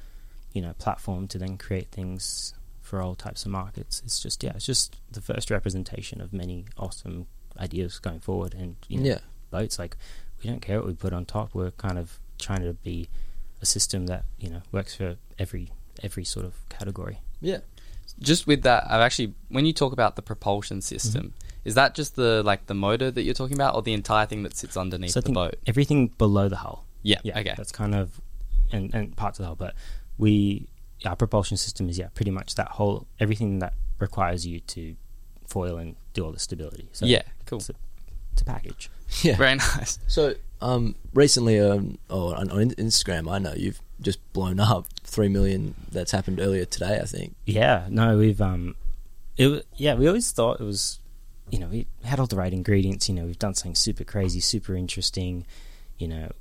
[0.53, 4.03] you know, platform to then create things for all types of markets.
[4.05, 7.27] It's just yeah, it's just the first representation of many awesome
[7.59, 9.19] ideas going forward, and you know, yeah,
[9.51, 9.97] boats like
[10.43, 11.55] we don't care what we put on top.
[11.55, 13.09] We're kind of trying to be
[13.63, 15.71] a system that you know works for every
[16.03, 17.19] every sort of category.
[17.41, 17.59] yeah.
[18.21, 21.69] Just with that, I've actually when you talk about the propulsion system, Mm-hmm.
[21.69, 24.43] is that just the like the motor that you're talking about, or the entire thing
[24.45, 25.55] that sits underneath So the think boat?
[25.67, 26.85] everything below the hull.
[27.03, 27.19] Yeah.
[27.25, 27.55] Yeah, Okay.
[27.57, 28.21] that's kind of
[28.71, 29.75] and and parts of the hull, but
[30.19, 30.69] we
[31.05, 34.95] our propulsion system is yeah pretty much that whole everything that requires you to
[35.47, 36.89] foil and do all the stability.
[36.93, 37.23] So yeah.
[37.47, 37.59] Cool.
[37.59, 37.75] it's a,
[38.33, 38.91] it's a package.
[39.23, 39.37] Yeah.
[39.37, 39.99] Very nice.
[40.07, 45.29] So, um, recently, um, oh, on, on Instagram, I know you've just blown up three
[45.29, 45.75] million.
[45.91, 47.35] That's happened earlier today, I think.
[47.47, 48.75] Yeah, no, we've um,
[49.37, 50.99] it yeah, we always thought it was,
[51.51, 53.09] you know, we had all the right ingredients.
[53.09, 55.47] You know, we've done something super crazy, super interesting.
[55.99, 56.33] You know,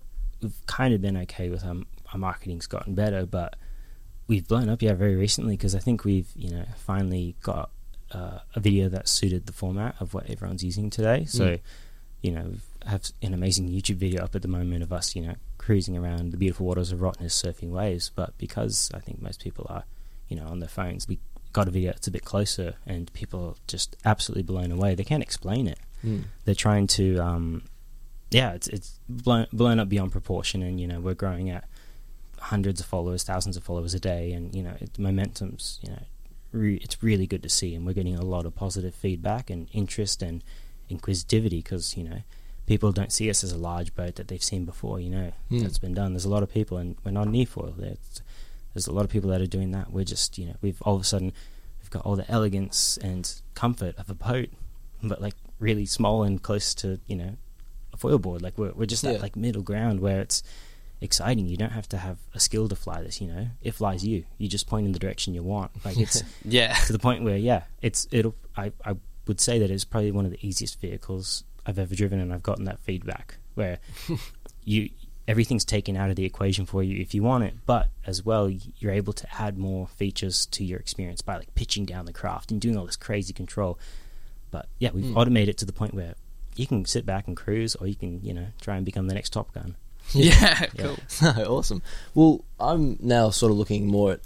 [0.41, 3.55] we've kind of been okay with um, our marketing's gotten better, but
[4.27, 7.69] we've blown up yeah very recently because I think we've you know finally got
[8.11, 11.25] uh, a video that suited the format of what everyone's using today.
[11.25, 11.59] So, Mm.
[12.21, 12.53] you know,
[12.85, 16.31] have an amazing YouTube video up at the moment of us, you know, cruising around
[16.31, 18.11] the beautiful waters of Rottnest surfing waves.
[18.13, 19.83] But because I think most people are,
[20.27, 21.19] you know, on their phones, we
[21.53, 24.95] got a video that's a bit closer, and people are just absolutely blown away.
[24.95, 25.79] They can't explain it.
[26.03, 26.25] Mm.
[26.43, 27.63] They're trying to, um,
[28.29, 31.65] yeah, it's it's blown blown up beyond proportion, and you know, we're growing at
[32.39, 36.03] hundreds of followers, thousands of followers a day, and you know, it, momentum's, you know,
[36.51, 39.69] re- it's really good to see, and we're getting a lot of positive feedback and
[39.71, 40.43] interest and
[40.89, 42.21] inquisitivity because you know
[42.65, 44.99] people don't see us as a large boat that they've seen before.
[44.99, 45.59] You know Hmm.
[45.59, 46.13] that's been done.
[46.13, 47.73] There's a lot of people, and we're not an e-foil.
[47.77, 48.21] There's,
[48.73, 49.91] there's a lot of people that are doing that.
[49.91, 51.33] We're just you know we've all of a sudden
[51.81, 54.49] we've got all the elegance and comfort of a boat,
[55.01, 57.35] but like really small and close to you know
[57.93, 58.41] a foil board.
[58.41, 59.13] Like we're we're just Yeah.
[59.13, 60.41] that like middle ground where it's
[61.01, 61.45] exciting.
[61.47, 63.19] You don't have to have a skill to fly this.
[63.21, 64.23] You know, it flies you.
[64.37, 65.71] You just point in the direction you want.
[65.85, 66.73] Like it's Yeah.
[66.87, 68.35] to the point where yeah, it's it'll.
[68.55, 68.95] I I
[69.27, 72.43] would say that it's probably one of the easiest vehicles I've ever driven, and I've
[72.43, 73.79] gotten that feedback where
[74.63, 74.89] you
[75.27, 78.49] everything's taken out of the equation for you if you want it, but as well
[78.49, 82.51] you're able to add more features to your experience by like pitching down the craft
[82.51, 83.79] and doing all this crazy control.
[84.51, 85.15] But yeah, we've Mm.
[85.15, 86.15] automated it to the point where
[86.57, 89.13] you can sit back and cruise, or you can you know try and become the
[89.13, 89.75] next Top Gun.
[90.13, 90.65] Yeah.
[90.75, 90.93] Yeah.
[91.21, 91.57] Cool.
[91.57, 91.81] awesome.
[92.13, 94.19] Well, I'm now sort of looking more at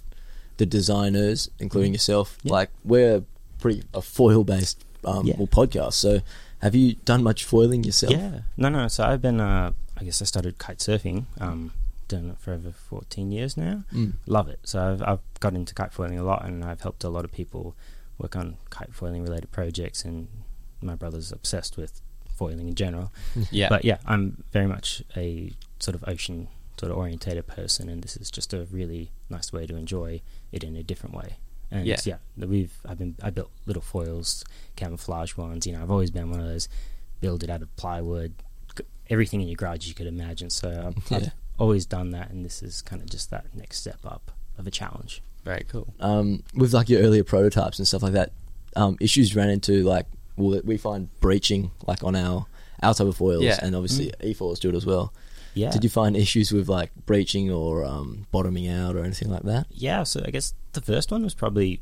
[0.58, 2.40] the designers, including yourself.
[2.42, 2.54] Yeah.
[2.54, 3.24] Like we're
[3.60, 5.36] pretty a foil based um, Yeah.
[5.36, 5.94] podcast.
[5.94, 6.22] So,
[6.62, 8.14] have you done much foiling yourself?
[8.14, 8.88] Yeah, no, no.
[8.88, 11.26] So I've been, uh, I guess I started kite surfing.
[11.40, 11.72] Um,
[12.08, 13.84] done it for over fourteen years now.
[13.94, 14.14] Mm.
[14.26, 14.60] love it.
[14.64, 17.32] So I've, I've got into kite foiling a lot, and I've helped a lot of
[17.32, 17.76] people
[18.18, 20.06] work on kite foiling related projects.
[20.06, 20.28] And
[20.82, 22.02] my brother's obsessed with
[22.36, 23.12] foiling in general.
[23.52, 23.70] Yeah.
[23.70, 26.48] But yeah, I'm very much a sort of ocean
[26.80, 30.64] sort of orientated person, and this is just a really nice way to enjoy it
[30.64, 31.38] in a different way.
[31.72, 31.98] And Yeah.
[32.06, 34.44] yeah, we've I've been I built little foils,
[34.76, 35.66] camouflage ones.
[35.68, 36.70] You know, I've always been one of those
[37.20, 38.34] build it out of plywood,
[39.10, 40.50] everything in your garage you could imagine.
[40.50, 41.18] So I've, Yeah.
[41.18, 44.68] I've always done that, and this is kind of just that next step up of
[44.68, 45.22] a challenge.
[45.44, 45.94] Very cool.
[46.00, 48.32] Um, with like your earlier prototypes and stuff like that,
[48.76, 52.46] um, issues ran into like well, we find breaching like on our
[52.84, 53.60] our type of foils, Yeah.
[53.62, 55.12] and obviously e foils do it as well.
[55.56, 55.72] Yeah.
[55.72, 59.66] Did you find issues with like breaching or um, bottoming out or anything like that?
[59.72, 61.82] Yeah, so I guess the first one was probably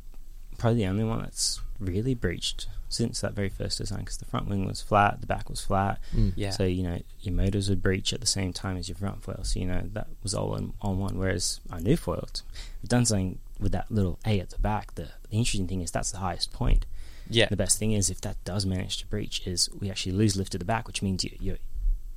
[0.58, 4.48] probably the only one that's really breached since that very first design because the front
[4.48, 6.00] wing was flat, the back was flat.
[6.16, 6.34] Mm.
[6.36, 6.52] Yeah.
[6.52, 9.44] So you know your motors would breach at the same time as your front foil.
[9.44, 11.18] So you know that was all in, on one.
[11.18, 12.44] Whereas our new foils,
[12.82, 14.96] we've done something with that little A at the back.
[14.96, 16.86] The, the interesting thing is that's the highest point.
[17.30, 17.48] Yeah.
[17.50, 20.54] The best thing is if that does manage to breach, is we actually lose lift
[20.56, 21.58] at the back, which means you you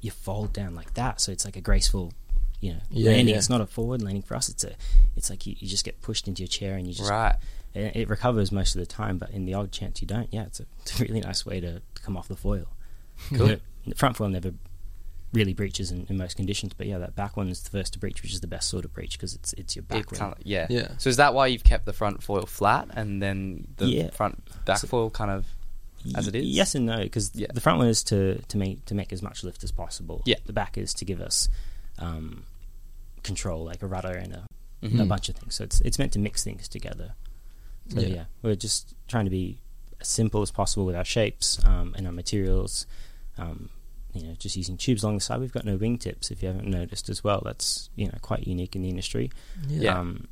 [0.01, 1.21] you fold down like that.
[1.21, 2.13] So it's like a graceful
[2.61, 3.29] you know Yeah, landing.
[3.29, 3.37] yeah.
[3.39, 4.49] It's not a forward landing for us.
[4.49, 4.73] It's a
[5.17, 7.37] it's like you, you just get pushed into your chair and you just right.
[7.75, 9.19] it, it recovers most of the time.
[9.19, 11.61] But in the odd chance you don't, yeah, it's a, it's a really nice way
[11.61, 12.67] to, to come off the foil.
[13.31, 13.47] Cool.
[13.49, 14.53] The, the front foil never
[15.35, 17.99] really breaches in, in most conditions, but yeah, that back one is the first to
[17.99, 20.33] breach, which is the best sort of breach because it's it's your back It kind
[20.33, 20.67] of, yeah.
[20.71, 20.89] Yeah.
[20.99, 24.11] So is that why you've kept the front foil flat and then the Yeah.
[24.11, 25.47] front back So- foil kind of
[26.17, 26.47] as it Y- is?
[26.47, 27.49] Yes and no, because Yeah.
[27.53, 30.23] the front one is to, to make to make as much lift as possible.
[30.25, 30.37] Yeah.
[30.47, 31.49] The back is to give us
[31.99, 32.45] um,
[33.23, 34.47] control, like a rudder and a,
[34.83, 35.09] a Mhm.
[35.09, 35.55] bunch of things.
[35.57, 37.15] So it's it's meant to mix things together.
[37.89, 38.09] So Yeah.
[38.09, 39.61] yeah, we're just trying to be
[40.01, 42.87] as simple as possible with our shapes um, and our materials.
[43.37, 43.71] Um,
[44.15, 45.39] you know, just using tubes along the side.
[45.41, 47.43] We've got no wingtips, if you haven't noticed as well.
[47.45, 49.31] That's you know quite unique in the industry.
[49.69, 49.99] Yeah.
[49.99, 50.29] Um,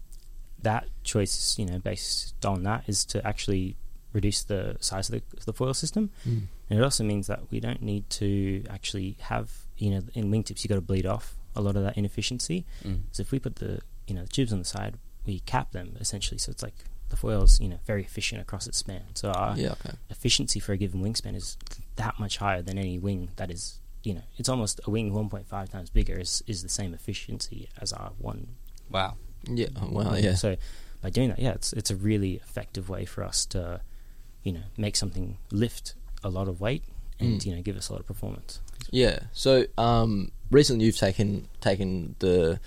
[0.62, 3.76] that choice, you know, based on that, is to actually
[4.12, 6.10] reduce the size of the, the foil system.
[6.26, 6.46] Mm.
[6.70, 10.64] And it also means that we don't need to actually have, you know, in wingtips
[10.64, 12.64] you've got to bleed off a lot of that inefficiency.
[12.84, 13.02] Mm.
[13.12, 15.96] So if we put the, you know, the tubes on the side, we cap them
[16.00, 16.38] essentially.
[16.38, 16.74] So it's like
[17.08, 19.02] the foil's, you know, very efficient across its span.
[19.14, 19.72] So our Yeah.
[19.72, 19.92] Okay.
[20.10, 21.56] efficiency for a given wingspan is
[21.96, 25.68] that much higher than any wing that is, you know, it's almost a wing 1.5
[25.70, 28.48] times bigger is, is the same efficiency as our one
[28.90, 29.16] Wow.
[29.48, 29.68] Yeah.
[29.80, 30.14] Oh, wow.
[30.14, 30.34] Yeah.
[30.34, 30.56] so
[31.02, 33.80] by doing that, yeah, it's it's a really effective way for us to,
[34.42, 36.82] you know, make something lift a lot of weight
[37.20, 37.46] and Mm.
[37.46, 38.60] you know give us a lot of performance.
[38.90, 39.20] Yeah.
[39.32, 42.60] So um, recently you've taken taken the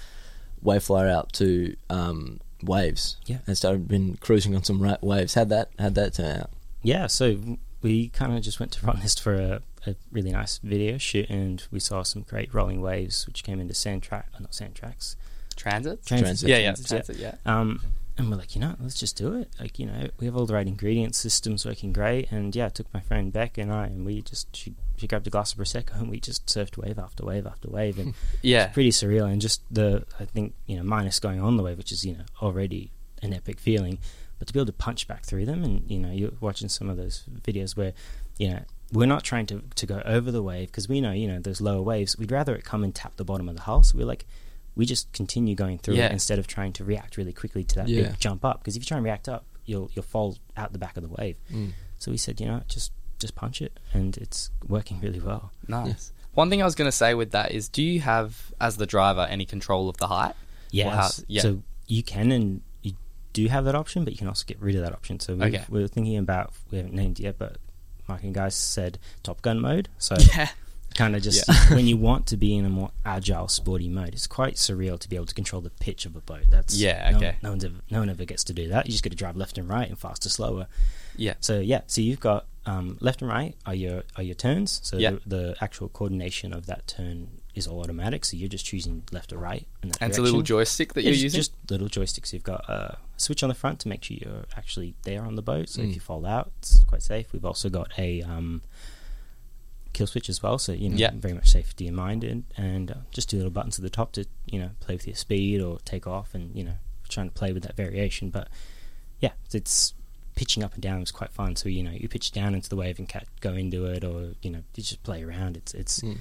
[0.64, 3.18] Waveflyer out to um, waves.
[3.26, 3.40] Yeah.
[3.48, 5.34] And started been cruising on some ra- waves.
[5.34, 6.50] Had that had that turn out?
[6.82, 7.38] Yeah, so
[7.82, 11.64] we kind of just went to Rottnest for a, a really nice video shoot, and
[11.72, 15.16] we saw some great rolling waves which came into sand track, uh, not sand tracks,
[15.60, 16.06] Transit?
[16.06, 16.48] Transit.
[16.48, 16.64] Yeah, yeah.
[16.74, 16.98] transits, yeah.
[17.00, 17.60] Transit, yeah.
[17.60, 17.82] Um,
[18.20, 19.50] and we're like, you know, let's just do it.
[19.60, 22.32] Like, you know, we have all the right ingredients, systems working great.
[22.32, 25.26] And yeah, I took my friend Beck and I, and we just, she, she grabbed
[25.26, 27.98] a glass of Prosecco and we just surfed wave after wave after wave.
[27.98, 28.68] And Yeah.
[28.68, 29.32] pretty surreal.
[29.32, 32.14] And just the, I think, you know, minus going on the wave, which is, you
[32.18, 32.92] know, already
[33.24, 33.98] an epic feeling.
[34.38, 36.90] But to be able to punch back through them, and, you know, you're watching some
[36.90, 37.94] of those videos where,
[38.38, 38.60] you know,
[38.92, 41.62] we're not trying to, to go over the wave because we know, you know, those
[41.62, 43.84] lower waves, we'd rather it come and tap the bottom of the hull.
[43.84, 44.26] So we're like,
[44.80, 46.06] we just continue going through Yeah.
[46.08, 48.10] it instead of trying to react really quickly to that Yeah.
[48.10, 48.60] big jump up.
[48.62, 51.10] Because if you try and react up, you'll you'll fall out the back of the
[51.10, 51.36] wave.
[51.52, 51.74] Mm.
[52.00, 55.52] So we said, you know, just just punch it, and it's working really well.
[55.68, 56.14] Nice.
[56.34, 58.86] One thing I was going to say with that is do you have, as the
[58.86, 60.36] driver, any control of the height?
[60.72, 60.96] Yeah.
[60.96, 61.42] how- yeah.
[61.42, 62.94] So you can and you
[63.34, 65.20] do have that option, but you can also get rid of that option.
[65.20, 65.66] So we've, Okay.
[65.68, 67.58] we're thinking about we haven't named it yet, but
[68.08, 69.90] Mike and guys said Top Gun mode.
[69.98, 70.50] So Yeah.
[71.00, 74.28] Kind of just when you want to be in a more agile, sporty mode, it's
[74.28, 76.44] quite surreal to be able to control the pitch of a boat.
[76.50, 77.38] That's Yeah, no- okay.
[77.42, 78.86] No, one's ever, no one ever gets to do that.
[78.86, 80.68] You just got to drive left and right and faster, slower.
[81.16, 81.34] Yeah.
[81.40, 84.80] So yeah, so you've got um, left and right are your are your turns.
[84.84, 85.12] So Yeah.
[85.12, 88.24] the, the actual coordination of that turn is all automatic.
[88.26, 89.66] So you're just choosing left or right.
[89.82, 91.40] And it's a little joystick that you're It's using?
[91.40, 92.32] Just little joysticks.
[92.34, 95.42] You've got a switch on the front to make sure you're actually there on the
[95.42, 95.68] boat.
[95.70, 95.90] So Mm.
[95.90, 97.34] if you fall out, it's quite safe.
[97.34, 98.62] We've also got a um,
[99.94, 100.58] kill switch as well.
[100.58, 101.12] So you know, Yeah.
[101.14, 104.12] very much safety in mind, and, and uh, just two little buttons at the top
[104.14, 106.76] to you know play with your speed or take off, and you know
[107.08, 108.30] trying to play with that variation.
[108.30, 108.48] But
[109.20, 109.94] yeah, it's
[110.36, 111.56] pitching up and down is quite fun.
[111.56, 114.36] So you know you pitch down into the wave and cat go into it, or
[114.42, 115.58] you know you just play around.
[115.58, 116.16] It's it's Mm.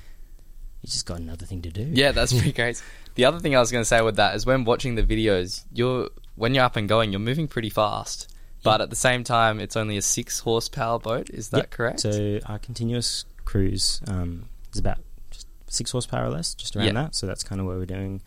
[0.83, 1.89] you just got another thing to do.
[1.93, 2.83] Yeah, that's pretty great.
[3.17, 5.65] The other thing I was going to say with that is when watching the videos,
[5.73, 8.33] you're when you're up and going, you're moving pretty fast.
[8.65, 11.31] But at the same time, it's only a six horsepower boat.
[11.31, 11.71] Is that Yep.
[11.71, 12.01] correct?
[12.01, 14.31] So our continuous cruise um,
[14.73, 14.99] is about
[15.31, 16.93] just six horsepower or less, just around Yeah.
[17.03, 17.15] that.
[17.15, 18.21] So that's kind of where we're doing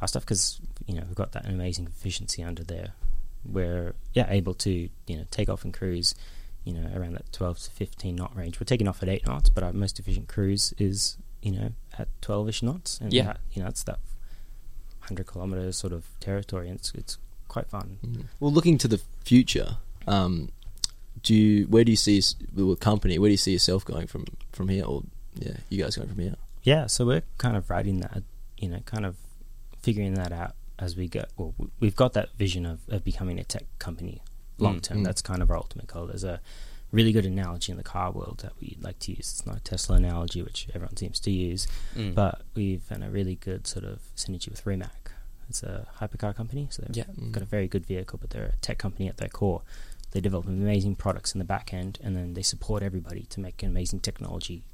[0.00, 2.90] our stuff because you know we've got that amazing efficiency under there.
[3.44, 4.70] We're yeah able to
[5.06, 6.14] you know take off and cruise,
[6.64, 8.58] you know around that twelve to fifteen knot range.
[8.60, 12.08] We're taking off at eight knots, but our most efficient cruise is you know at
[12.20, 13.24] twelve ish knots, and Yeah.
[13.26, 14.00] that, you know it's that
[15.00, 17.98] hundred kilometer sort of territory, and it's it's quite fun.
[18.04, 18.24] Mm.
[18.40, 19.76] Well, looking to the future,
[20.08, 20.50] um,
[21.26, 23.18] do you where do you see the company?
[23.18, 24.84] Where do you see yourself going from from here?
[24.84, 25.02] Or
[25.34, 26.36] yeah, you guys going from here?
[26.62, 28.22] Yeah, so we're kind of writing that,
[28.58, 29.16] you know, kind of
[29.82, 31.24] figuring that out as we go.
[31.36, 34.22] Well, we've got that vision of, of becoming a tech company
[34.58, 34.98] long term.
[34.98, 35.04] Mm, mm.
[35.04, 36.06] That's kind of our ultimate goal.
[36.06, 36.40] There's a
[36.92, 39.18] really good analogy in the car world that we like to use.
[39.32, 42.14] It's not a Tesla analogy, which everyone seems to use, Mm.
[42.14, 45.10] but we've found a really good sort of synergy with Rimac.
[45.48, 47.04] It's a hypercar company, so they've Yeah.
[47.20, 47.32] Mm.
[47.32, 49.62] got a very good vehicle, but they're a tech company at their core.
[50.12, 53.62] They develop amazing products in the back end, and then they support everybody to make
[53.62, 54.64] an amazing technology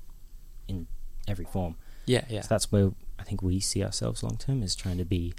[0.69, 0.87] in
[1.27, 1.77] every form.
[2.07, 2.43] yeah, yeah.
[2.43, 5.35] So that's where I think we see ourselves long term is trying to be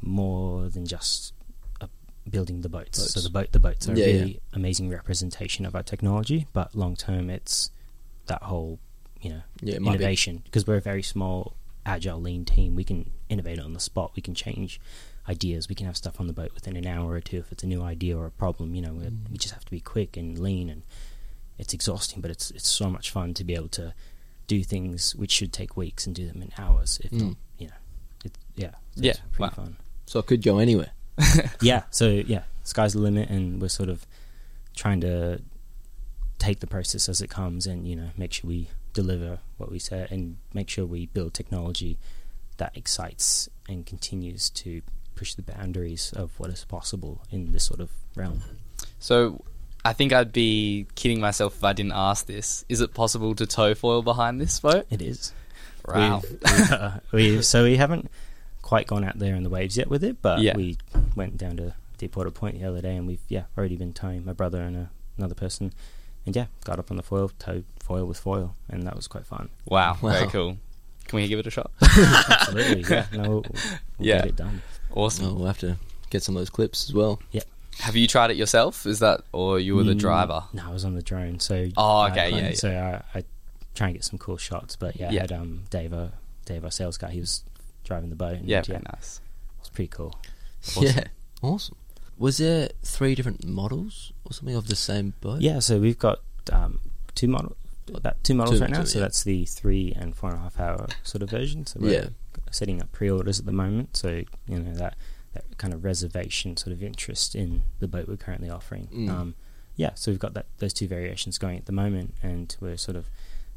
[0.00, 1.32] more than just
[1.80, 1.88] a,
[2.28, 2.98] building the boats.
[2.98, 3.14] Boats.
[3.14, 6.74] So the boat, the boats are Yeah, a really amazing representation of our technology, but
[6.74, 7.70] long term, it's
[8.26, 8.78] that whole
[9.20, 9.96] you know Yeah, it might be.
[9.96, 12.74] innovation because we're a very small agile, lean team.
[12.76, 14.12] We can innovate on the spot.
[14.16, 14.80] We can change
[15.28, 15.68] ideas.
[15.68, 17.66] We can have stuff on the boat within an hour or two if it's a
[17.66, 18.74] new idea or a problem.
[18.74, 20.82] You know, we we just have to be quick and lean, and
[21.58, 23.94] it's exhausting, but it's it's so much fun to be able to
[24.48, 26.98] do things which should take weeks and do them in hours.
[27.04, 27.36] If not, Mm.
[27.58, 27.74] you know,
[28.24, 29.50] it, yeah, so Yeah, it's pretty wow.
[29.50, 29.76] fun.
[30.06, 30.90] So it could go anywhere.
[31.60, 34.06] yeah, so yeah, sky's the limit, and we're sort of
[34.74, 35.40] trying to
[36.38, 39.78] take the process as it comes, and you know, make sure we deliver what we
[39.78, 41.98] say, and make sure we build technology
[42.56, 44.82] that excites and continues to
[45.14, 48.42] push the boundaries of what is possible in this sort of realm.
[48.98, 49.42] So
[49.84, 52.64] I think I'd be kidding myself if I didn't ask this.
[52.68, 54.86] Is it possible to tow foil behind this boat?
[54.90, 55.32] It is.
[55.86, 56.22] Wow.
[56.22, 58.10] We've, we've, uh, we so we haven't
[58.62, 60.56] quite gone out there in the waves yet with it, but Yeah.
[60.56, 60.78] we
[61.16, 64.32] went down to Deepwater Point the other day, and we've yeah already been towing my
[64.32, 65.72] brother and a, another person,
[66.24, 69.26] and yeah got up on the foil, towed foil with foil, and that was quite
[69.26, 69.48] fun.
[69.66, 69.94] Wow.
[70.00, 70.56] Very cool.
[71.08, 71.70] Can we give it a shot?
[71.82, 73.52] Absolutely, yeah, no, we'll, we'll
[73.98, 74.18] Yeah.
[74.18, 74.62] get it done.
[74.94, 75.26] Awesome.
[75.26, 75.76] Oh, we'll have to
[76.10, 77.20] get some of those clips as well.
[77.32, 77.44] Yep.
[77.80, 78.84] Have you tried it yourself?
[78.86, 80.44] Is that, or you were the Mm, driver?
[80.52, 82.54] No, I was on the drone, so Oh, I- okay, I- yeah, yeah.
[82.54, 82.70] So
[83.14, 83.24] I, I
[83.74, 85.20] try and get some cool shots, but yeah, Yeah.
[85.20, 86.08] I had um Dave, uh,
[86.44, 87.42] Dave, our sales guy, he was
[87.84, 89.20] driving the boat, and Yeah, yeah, very it nice.
[89.60, 90.14] was pretty cool.
[90.68, 90.82] Awesome.
[90.84, 91.04] Yeah,
[91.40, 91.76] awesome.
[92.18, 95.40] Was there three different models or something of the same boat?
[95.40, 96.20] Yeah, so we've got
[96.52, 96.80] um,
[97.14, 97.56] two model,
[97.94, 98.80] about two models Two- right now.
[98.80, 99.04] two, so yeah.
[99.06, 101.66] that's the three and four and a half hour sort of version.
[101.66, 102.08] So we're Yeah.
[102.50, 103.96] Setting up pre-orders at the moment.
[103.96, 104.96] So you know that
[105.34, 108.88] that kind of reservation sort of interest in the boat we're currently offering.
[108.92, 109.08] Mm.
[109.10, 109.34] Um,
[109.76, 112.96] yeah, so we've got that those two variations going at the moment, and we're sort
[112.96, 113.08] of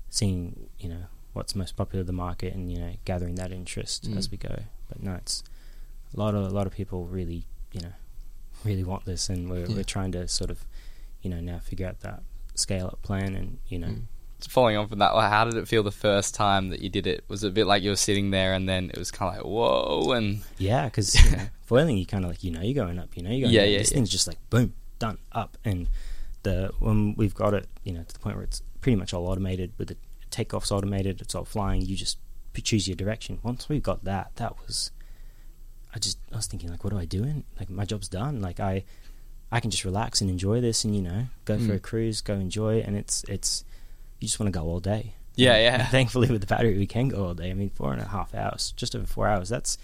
[0.10, 4.10] seeing you know what's most popular in the market, and you know gathering that interest
[4.10, 4.18] Mm.
[4.18, 4.64] as we go.
[4.88, 5.44] But no, it's
[6.16, 7.94] a lot of a lot of people really you know
[8.64, 9.76] really want this, and we're Yeah.
[9.76, 10.66] we're trying to sort of
[11.22, 14.02] you know now figure out that scale up plan, and you know Mm.
[14.50, 17.24] Following on from that, how did it feel the first time that you did it?
[17.28, 19.38] Was it a bit like you were sitting there and then it was kind of
[19.38, 22.74] like, whoa, and yeah, because you know, foiling you kind of like you know you're
[22.86, 23.72] going up, you know you're going Yeah, down.
[23.72, 23.96] yeah, This yeah.
[23.96, 25.90] thing's just like boom done up, and
[26.44, 29.28] the when we've got it you know to the point where it's pretty much all
[29.28, 29.98] automated with the
[30.32, 31.82] takeoffs automated, it's all flying.
[31.82, 32.18] You just
[32.64, 33.40] choose your direction.
[33.44, 34.92] Once we got that, that was
[35.94, 37.24] I just I was thinking like, what do I do?
[37.24, 38.42] In like my job's done.
[38.42, 38.84] Like I
[39.52, 41.76] I can just relax and enjoy this, and you know go for Mm.
[41.76, 43.64] a cruise, go enjoy, it, and it's it's
[44.20, 45.14] you just want to go all day.
[45.36, 45.74] Yeah, yeah.
[45.82, 47.50] and thankfully, with the battery, we can go all day.
[47.52, 49.50] I mean, four and a half hours, just over four hours.
[49.50, 49.78] That's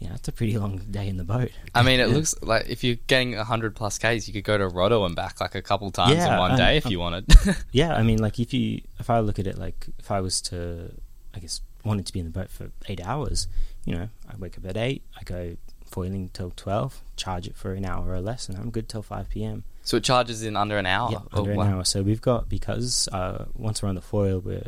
[0.00, 1.50] yeah, that's a pretty long day in the boat.
[1.74, 2.14] I mean, it Yeah.
[2.14, 5.40] looks like if you're getting 100 plus Ks, you could go to Rotto and back
[5.40, 7.26] like a couple times Yeah, in one day if um, you wanted.
[7.72, 10.40] Yeah, I mean, like if you if I look at it like if I was
[10.42, 10.92] to,
[11.34, 13.46] I guess, wanted to be in the boat for eight hours,
[13.84, 15.56] you know, I wake up at eight, I go
[15.86, 19.30] foiling till twelve, charge it for an hour or less, and I'm good till five
[19.30, 19.62] p.m.
[19.82, 21.10] so it charges in under an hour.
[21.12, 21.84] Yeah, Oh, under an hour.
[21.84, 24.66] So we've got because uh, once we're on the foil, we're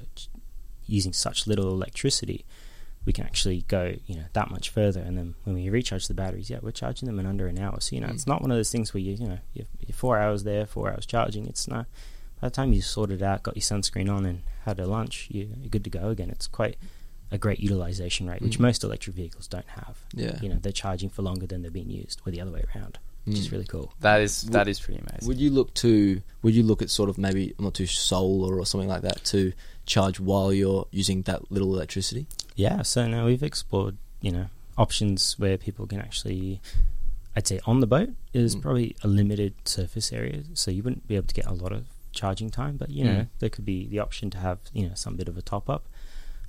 [0.86, 2.44] using such little electricity,
[3.06, 5.00] we can actually go you know that much further.
[5.00, 7.80] And then when we recharge the batteries, yeah, we're charging them in under an hour.
[7.80, 8.14] So you know, Mm.
[8.14, 10.66] it's not one of those things where you you know you're, you're four hours there,
[10.66, 11.46] four hours charging.
[11.46, 11.86] It's not.
[12.40, 15.48] By the time you sorted out, got your sunscreen on, and had a lunch, you,
[15.60, 16.28] you're good to go again.
[16.30, 16.76] It's quite
[17.30, 18.62] a great utilization rate, which Mm.
[18.68, 19.96] most electric vehicles don't have.
[20.12, 20.38] Yeah.
[20.42, 22.98] You know, they're charging for longer than they're being used, or the other way around,
[23.24, 23.52] which is Mm.
[23.52, 23.92] really cool.
[24.00, 25.26] That is Would- that is pretty amazing.
[25.28, 26.20] Would you look to?
[26.42, 29.24] Would you look at sort of maybe I'm not too solar or something like that
[29.26, 29.52] to
[29.86, 32.26] charge while you're using that little electricity?
[32.56, 34.46] Yeah, so now we've explored, you know,
[34.78, 36.60] options where people can actually,
[37.36, 38.62] I'd say on the boat is Mm.
[38.62, 41.86] probably a limited surface area, so you wouldn't be able to get a lot of
[42.12, 43.28] charging time, but, you know, Mm.
[43.40, 45.84] there could be the option to have, you know, some bit of a top up.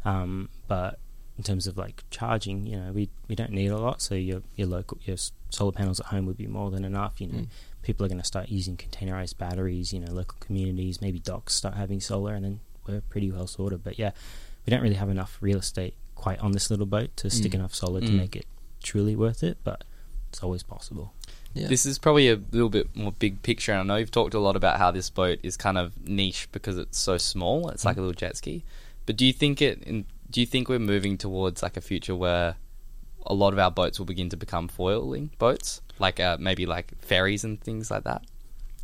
[0.03, 0.99] Um, but
[1.37, 4.43] in terms of like charging, you know, we, we don't need a lot, so your,
[4.55, 7.39] your local, your s- solar panels at home would be more than enough, you know.
[7.39, 7.47] Mm.
[7.81, 11.75] People are going to start using containerized batteries, you know, local communities, maybe docks start
[11.75, 13.83] having solar, and then we're pretty well sorted.
[13.83, 14.11] But yeah,
[14.65, 17.55] we don't really have enough real estate quite on this little boat to stick Mm.
[17.55, 18.17] enough solar to Mm.
[18.17, 18.45] make it
[18.83, 19.83] truly worth it, but
[20.29, 21.13] it's always possible.
[21.53, 21.67] Yeah.
[21.67, 24.39] This is probably a little bit more big picture, and I know you've talked a
[24.39, 27.69] lot about how this boat is kind of niche because it's so small.
[27.69, 28.63] It's like a little jet ski.
[29.05, 29.81] But do you think it?
[29.83, 32.55] In, do you think we're moving towards like a future where
[33.25, 36.93] a lot of our boats will begin to become foiling boats, like uh, maybe like
[36.99, 38.23] ferries and things like that?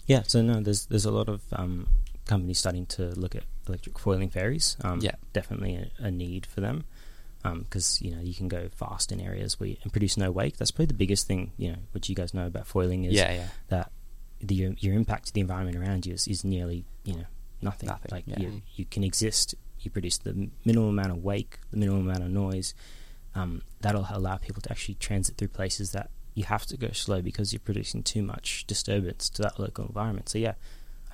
[0.08, 1.88] Yeah, so no, there's there's a lot of um,
[2.26, 4.78] companies starting to look at electric foiling ferries.
[4.84, 5.16] Um, Yeah.
[5.34, 6.86] definitely a, a need for them
[7.44, 10.58] because you know you can go fast in areas where you, and produce no wake.
[10.58, 13.32] That's probably the biggest thing you know, which you guys know about foiling is yeah,
[13.34, 13.48] yeah.
[13.70, 13.92] that
[14.40, 17.26] the, your, your impact to the environment around you is, is nearly you know
[17.62, 17.88] nothing.
[17.88, 18.40] Nothing, Like yeah.
[18.40, 19.56] you, you can exist.
[19.80, 22.74] You produce the minimum amount of wake, the minimum amount of noise.
[23.36, 27.22] Um, that'll allow people to actually transit through places that you have to go slow
[27.22, 30.30] because you're producing too much disturbance to that local environment.
[30.30, 30.54] So yeah,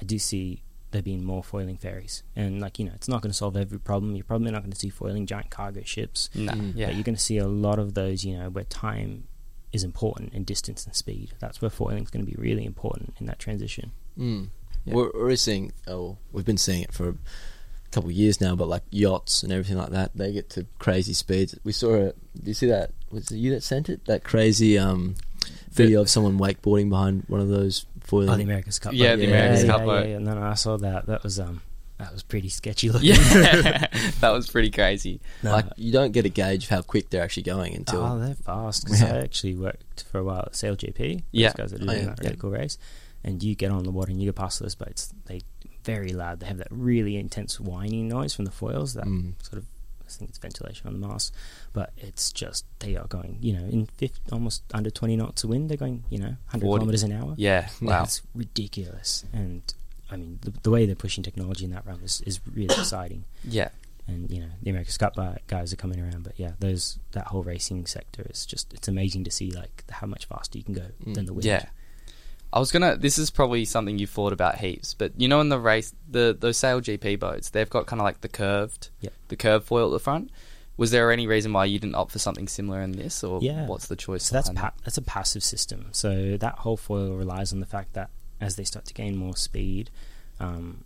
[0.01, 0.61] I do see
[0.91, 2.24] there being more foiling ferries.
[2.36, 4.15] And like you know, it's not going to solve every problem.
[4.15, 6.74] You're probably not going to see foiling giant cargo ships, No, Mm.
[6.76, 8.24] yeah, but you're going to see a lot of those.
[8.26, 9.28] You know, where time
[9.74, 11.34] is important and distance and speed.
[11.39, 13.91] That's where foiling is going to be really important in that transition.
[14.18, 14.47] Mm.
[14.86, 14.93] Yeah.
[14.93, 15.74] We're already seeing.
[15.88, 17.15] Oh, we've been seeing it for a
[17.98, 18.56] couple of years now.
[18.56, 21.58] But like yachts and everything like that, they get to crazy speeds.
[21.64, 22.18] We saw it.
[22.41, 22.91] Do you see that?
[23.12, 24.06] Was it you that sent it?
[24.06, 25.16] That crazy um,
[25.72, 28.30] video of someone wakeboarding behind one of those foiling.
[28.30, 28.93] Oh, the America's Cup.
[28.93, 29.20] Yeah, boat.
[29.20, 30.06] the America's yeah, Cup yeah, boat.
[30.06, 30.18] Yeah, yeah.
[30.20, 31.06] No, no, I saw that.
[31.08, 31.62] That was um,
[31.98, 33.10] that was pretty sketchy looking.
[33.10, 33.88] yeah,
[34.22, 35.20] that was pretty crazy.
[35.41, 38.02] No, Like you don't get a gauge of how quick they're actually going until.
[38.04, 38.84] Oh, they're fast.
[38.86, 39.14] Because Yeah.
[39.16, 40.98] I actually worked for a while at SailGP.
[41.16, 41.54] Those Yeah.
[41.56, 42.39] guys that are Oh, doing yeah, that really yeah.
[42.39, 42.78] cool race.
[43.24, 45.12] And you get on the water and you go past those boats.
[45.26, 45.41] They
[45.92, 46.40] very loud.
[46.42, 48.94] They have that really intense whining noise from the foils.
[48.94, 49.34] That Mm.
[49.42, 49.66] sort of,
[50.06, 51.34] I think it's ventilation on the mast.
[51.74, 55.50] But it's just they are going, you know, in 50, almost under twenty knots of
[55.50, 55.70] wind.
[55.70, 56.80] They're going, you know, hundred 40.
[56.80, 57.34] kilometers an hour.
[57.38, 58.04] Yeah, wow.
[58.04, 59.26] It's ridiculous.
[59.34, 59.62] And
[60.12, 63.24] I mean, the, the way they're pushing technology in that realm is, is really exciting
[63.44, 63.70] Yeah,
[64.08, 66.24] and you know the America's Cup uh, guys are coming around.
[66.24, 70.08] But yeah, those that whole racing sector is just it's amazing to see like how
[70.08, 71.14] much faster you can go Mm.
[71.16, 71.46] than the wind.
[71.46, 71.66] yeah.
[72.58, 72.95] I was gonna.
[72.97, 76.36] This is probably something you've thought about heaps, but you know, in the race, the
[76.38, 79.14] those Sail GP boats, they've got kind of like the curved, Yep.
[79.28, 80.32] the curved foil at the front.
[80.76, 83.68] Was there any reason why you didn't opt for something similar in this, or Yeah.
[83.68, 84.24] what's the choice?
[84.24, 85.89] So that's pa- that's a passive system.
[85.91, 88.10] So that whole foil relies on the fact that
[88.41, 89.91] as they start to gain more speed,
[90.39, 90.84] um,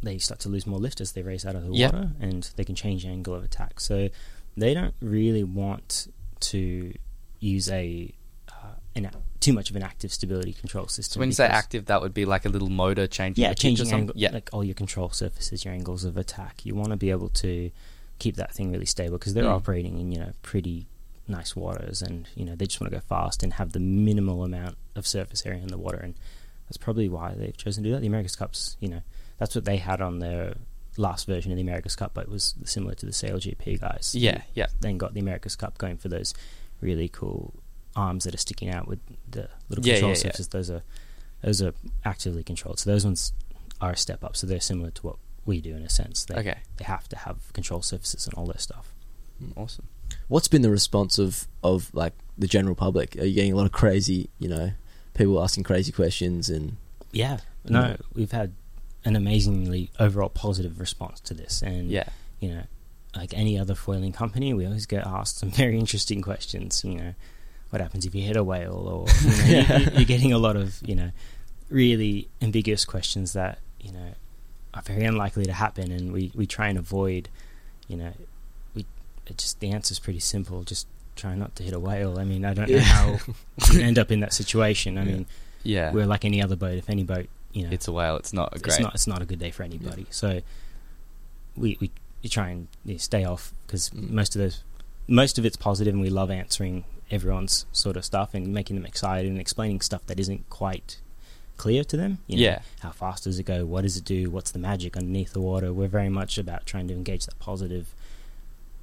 [0.00, 1.92] they start to lose more lift as they race out of the Yep.
[1.94, 3.80] water, and they can change the angle of attack.
[3.80, 4.08] So
[4.56, 6.06] they don't really want
[6.40, 6.94] to
[7.40, 8.14] use a
[8.98, 11.14] an, too much of an active stability control system.
[11.14, 13.42] So when you say active, that would be like a little motor changing.
[13.42, 16.16] yeah, the pitch or changing angle, Yeah, like all your control surfaces, your angles of
[16.16, 16.64] attack.
[16.66, 17.70] You want to be able to
[18.18, 19.52] keep that thing really stable because they're Mm.
[19.56, 20.86] operating in you know pretty
[21.28, 24.44] nice waters, and you know they just want to go fast and have the minimal
[24.44, 26.14] amount of surface area in the water, and
[26.66, 28.00] that's probably why they've chosen to do that.
[28.00, 29.02] The America's Cups, you know,
[29.38, 30.54] that's what they had on their
[30.96, 34.14] last version of the America's Cup, but it was similar to the Sail GP guys.
[34.16, 36.34] yeah, yeah, Then got the America's Cup going for those
[36.80, 37.54] really cool
[37.96, 40.22] arms that are sticking out with the little Yeah, control yeah, yeah.
[40.22, 40.48] surfaces.
[40.48, 40.82] Those are
[41.42, 41.72] those are
[42.04, 42.78] actively controlled.
[42.80, 43.32] So those ones
[43.80, 44.36] are a step up.
[44.36, 45.16] So they're similar to what
[45.46, 46.24] we do in a sense.
[46.24, 48.92] They, Okay, they have to have control surfaces and all their stuff.
[49.38, 49.86] Hmm, awesome.
[50.28, 53.16] What's been the response of of like the general public?
[53.16, 54.72] Are you getting a lot of crazy, you know,
[55.14, 56.76] people asking crazy questions and
[57.12, 57.96] Yeah, no, Yeah.
[58.14, 58.52] we've had
[59.04, 62.08] an amazingly overall positive response to this, and Yeah,
[62.40, 62.64] you know,
[63.16, 66.82] like any other foiling company, we always get asked some very interesting questions.
[66.84, 67.14] You know,
[67.70, 69.06] what happens if you hit a whale, or
[69.46, 71.10] you know, you, you're getting a lot of you know
[71.70, 74.14] really ambiguous questions that you know
[74.74, 77.28] are very unlikely to happen, and we we try and avoid.
[77.88, 78.12] You know,
[78.74, 78.84] we
[79.26, 80.62] it just the answer's pretty simple.
[80.62, 82.18] Just try not to hit a whale.
[82.18, 82.82] I mean, I don't know Yeah.
[82.82, 83.18] how
[83.72, 84.96] you end up in that situation.
[84.98, 85.10] I Yeah.
[85.12, 85.26] mean,
[85.64, 85.92] yeah.
[85.92, 86.76] we're like any other boat.
[86.78, 88.16] If any boat, you know, It's a whale.
[88.16, 88.74] It's not a great.
[88.74, 90.06] it's not it's not a good day for anybody.
[90.10, 90.40] So
[91.56, 91.90] we we,
[92.22, 94.10] we try and you know, stay off because Mm.
[94.10, 94.62] most of those
[95.06, 98.84] most of it's positive, and we love answering everyone's sort of stuff and making them
[98.86, 100.98] excited and explaining stuff that isn't quite
[101.56, 102.18] clear to them.
[102.26, 102.62] You know, Yeah.
[102.80, 103.64] how fast does it go?
[103.64, 104.30] What does it do?
[104.30, 105.72] What's the magic underneath the water?
[105.72, 107.94] We're very much about trying to engage that positive,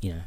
[0.01, 0.21] you know,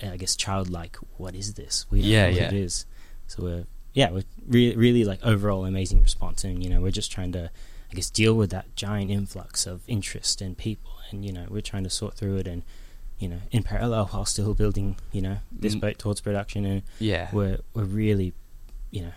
[0.00, 0.96] eh, I guess childlike.
[1.18, 1.86] What is this?
[1.90, 2.48] We don't Yeah, know what yeah.
[2.48, 2.86] it is.
[3.26, 7.12] So we're yeah, we're re- really like overall amazing response, and you know, we're just
[7.12, 7.50] trying to,
[7.90, 11.60] I guess, deal with that giant influx of interest and people, and you know, we're
[11.60, 12.62] trying to sort through it, and
[13.22, 15.80] you know, in parallel while still building, you know, this Mm.
[15.84, 17.28] boat towards production, and yeah.
[17.32, 18.32] we're we're really,
[18.90, 19.12] you know,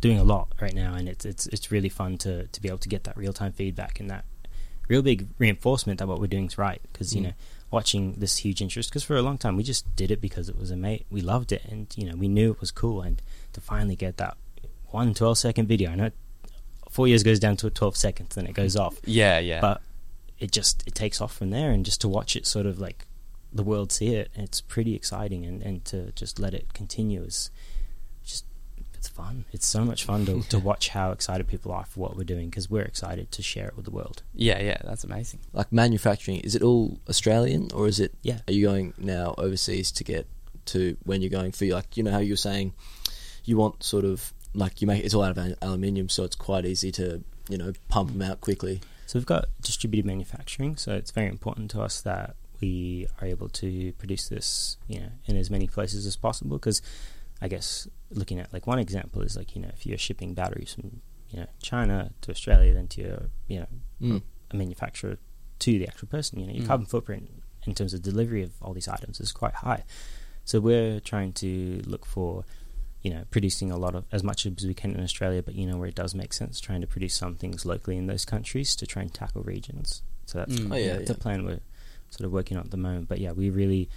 [0.00, 2.78] doing a lot right now, and it's it's it's really fun to to be able
[2.86, 4.24] to get that real time feedback and that
[4.88, 7.24] real big reinforcement that what we're doing is right, because you Mm.
[7.26, 7.32] know,
[7.70, 10.58] watching this huge interest, because for a long time we just did it because it
[10.58, 13.22] was a mate, we loved it, and you know, we knew it was cool, and
[13.54, 14.36] to finally get that
[14.90, 16.10] one 12 second video, I know
[16.90, 19.60] four years goes down to 12 seconds, then it goes off, Yeah, yeah.
[19.60, 19.80] but
[20.38, 23.06] it just it takes off from there and just to watch it sort of like
[23.54, 27.50] the world see it it's pretty exciting and, and to just let it continue is
[28.24, 28.44] just
[28.94, 32.16] it's fun it's so much fun to, to watch how excited people are for what
[32.16, 34.78] we're doing because we're excited to share it with the world yeah, yeah.
[34.84, 35.40] That's amazing.
[35.52, 36.40] like manufacturing?
[36.40, 38.12] Is it all Australian or is it?
[38.22, 38.40] Yeah.
[38.48, 40.26] Are you going now overseas to get
[40.66, 42.72] to when you're going for like you know how you're saying
[43.44, 46.64] you want sort of like you make it's all out of aluminium, so it's quite
[46.64, 48.80] easy to you know pump them out quickly.
[49.06, 52.34] so we've got distributed manufacturing so it's very important to us that
[52.64, 56.80] we are able to produce this you know in as many places as possible because
[57.44, 57.68] i guess
[58.20, 60.86] looking at like one example is like you know if you're shipping batteries from
[61.30, 63.20] you know china to australia then to your
[63.52, 63.66] you know
[64.02, 64.22] Mm.
[64.50, 65.16] a manufacturer
[65.60, 66.32] to the actual person.
[66.40, 66.70] You know, your Mm.
[66.72, 67.24] carbon footprint
[67.68, 69.82] in terms of delivery of all these items is quite high.
[70.44, 72.44] So we're trying to look for,
[73.04, 75.64] you know, producing a lot of as much as we can in Australia, but you
[75.68, 78.74] know where it does make sense, trying to produce some things locally in those countries
[78.80, 80.02] to try and tackle regions.
[80.26, 80.72] So that's Mm.
[80.74, 81.22] Oh, yeah, the yeah.
[81.24, 81.60] plan we're
[82.14, 83.08] sort of working on at the moment.
[83.08, 83.88] But yeah, we really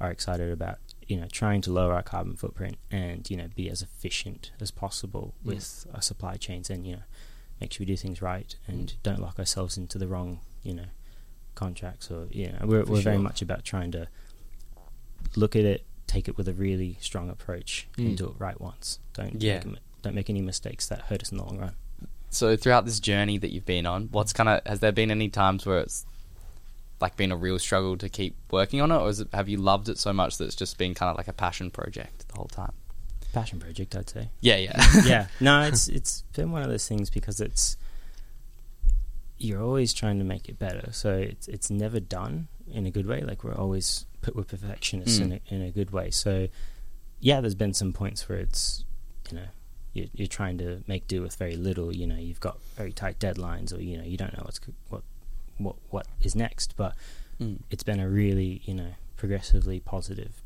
[0.00, 3.68] are excited about you know trying to lower our carbon footprint and you know be
[3.70, 5.46] as efficient as possible Mm.
[5.46, 7.02] with our supply chains and you know
[7.60, 10.86] make sure we do things right and don't lock ourselves into the wrong you know
[11.54, 14.08] contracts or you know we're we're very much about trying to
[15.36, 18.06] look at it, take it with a really strong approach, Mm.
[18.06, 18.98] and do it right once.
[19.14, 19.62] Don't Yeah.
[19.64, 21.74] make, don't make any mistakes that hurt us in the long run.
[22.30, 25.28] So throughout this journey that you've been on, what's kind of has there been any
[25.28, 26.04] times where it's
[27.02, 29.58] like been a real struggle to keep working on it, or is it, have you
[29.58, 32.34] loved it so much that it's just been kind of like a passion project the
[32.36, 32.72] whole time?
[33.34, 34.28] Passion project, I'd say.
[34.40, 37.76] Yeah, yeah, yeah, no, it's it's been one of those things because it's
[39.38, 40.88] you're always trying to make it better.
[40.92, 43.22] So it's it's never done in a good way.
[43.22, 45.22] Like we're always put we're perfectionists Mm.
[45.24, 46.10] in a, in a good way.
[46.10, 46.48] So
[47.20, 48.84] yeah, there's been some points where it's
[49.30, 49.46] you know
[49.94, 51.94] you're, you're trying to make do with very little.
[51.94, 55.02] You know, you've got very tight deadlines, or you know you don't know what's what
[55.64, 56.74] what what is next.
[56.76, 56.94] But
[57.40, 57.60] Mm.
[57.70, 60.42] it's been a really you know progressively positive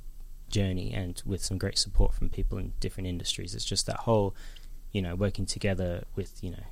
[0.48, 4.34] journey and with some great support from people in different industries it's just that whole
[4.92, 6.62] you know working together with you know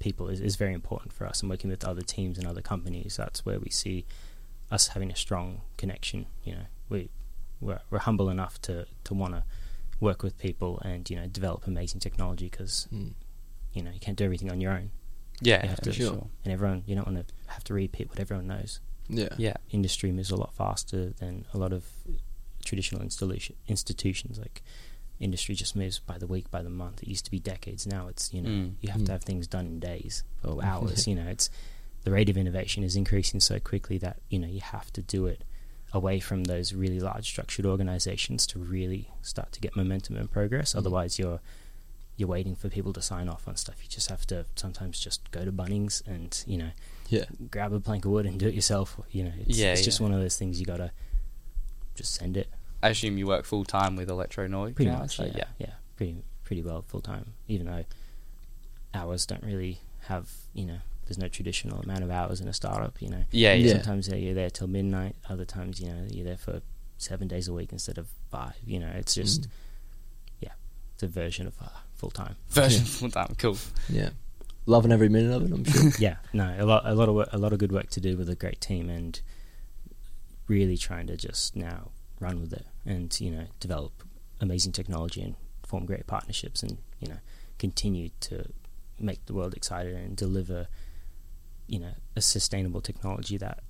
[0.00, 3.16] people is, is very important for us and working with other teams and other companies
[3.16, 4.04] that's where we see
[4.70, 7.08] us having a strong connection you know we
[7.60, 9.44] we're, we're humble enough to to want to
[10.00, 13.12] work with people and you know develop amazing technology because Mm.
[13.72, 14.90] you know you can't do everything on your own
[15.40, 16.26] yeah, You have for to- sure.
[16.44, 19.28] and everyone you don't want to have to repeat what everyone knows Yeah.
[19.38, 21.84] Yeah, industry moves a lot faster than a lot of
[22.64, 24.38] traditional institution, institutions.
[24.38, 24.62] Like
[25.18, 27.02] industry just moves by the week, by the month.
[27.02, 27.86] It used to be decades.
[27.86, 28.74] Now it's you know Mm.
[28.80, 29.06] you have Mm.
[29.06, 31.06] to have things done in days or hours.
[31.06, 31.50] you know, it's
[32.04, 35.26] the rate of innovation is increasing so quickly that you know you have to do
[35.26, 35.42] it
[35.92, 40.72] away from those really large structured organizations to really start to get momentum and progress.
[40.72, 40.78] Mm.
[40.78, 41.40] Otherwise, you're
[42.20, 43.76] you're waiting for people to sign off on stuff.
[43.82, 46.70] You just have to sometimes just go to Bunnings and you know
[47.08, 47.24] Yeah.
[47.50, 49.00] grab a plank of wood and do it yourself.
[49.10, 50.90] You know, it's, Yeah, it's just one of those things you gotta
[51.94, 52.48] just send it.
[52.82, 54.74] I assume you work full time with Electronautic.
[54.76, 57.32] Pretty much, so yeah, yeah, pretty pretty well full time.
[57.48, 57.84] Even though
[58.94, 63.00] hours don't really have, you know, there's no traditional amount of hours in a startup.
[63.00, 63.66] You know, yeah, yeah.
[63.66, 63.72] Yeah.
[63.74, 65.16] sometimes you're there till midnight.
[65.28, 66.60] Other times, you know, you're there for
[66.98, 68.56] seven days a week instead of five.
[68.66, 69.48] You know, it's just Mm.
[70.40, 70.52] yeah,
[70.94, 71.68] it's a version of uh,
[72.00, 72.36] full time.
[72.48, 72.86] Version Yeah.
[72.98, 73.34] full time.
[73.38, 73.56] Cool.
[73.90, 74.10] Yeah.
[74.66, 75.90] Loving every minute of it, I'm sure.
[75.98, 78.16] yeah, no, a lot, a lot of work, a lot of good work to do
[78.16, 79.20] with a great team, and
[80.48, 81.90] really trying to just now
[82.20, 83.92] run with it, and you know, develop
[84.40, 85.34] amazing technology and
[85.66, 87.18] form great partnerships, and you know,
[87.58, 88.44] continue to
[88.98, 90.66] make the world excited and deliver,
[91.66, 93.60] you know, a sustainable technology that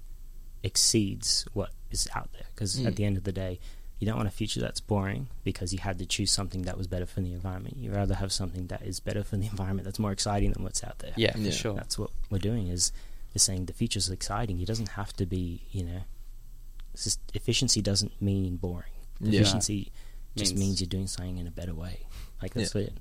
[0.63, 2.47] exceeds what is out there.
[2.55, 2.87] Because Mm.
[2.87, 3.59] at the end of the day,
[4.01, 6.87] you don't want a future that's boring because you had to choose something that was
[6.89, 7.77] better for the environment.
[7.79, 10.83] You rather have something that is better for the environment that's more exciting than what's
[10.83, 11.51] out there Yeah, for Yeah.
[11.53, 11.75] sure.
[11.75, 12.91] that's what we're doing is
[13.35, 14.59] is saying the future's exciting.
[14.61, 16.01] It doesn't have to be, you know,
[17.01, 18.91] just efficiency doesn't mean boring.
[19.21, 19.41] Yeah.
[19.43, 19.93] Efficiency
[20.35, 22.01] just Means- means you're doing something in a better way.
[22.43, 22.93] Like that's it.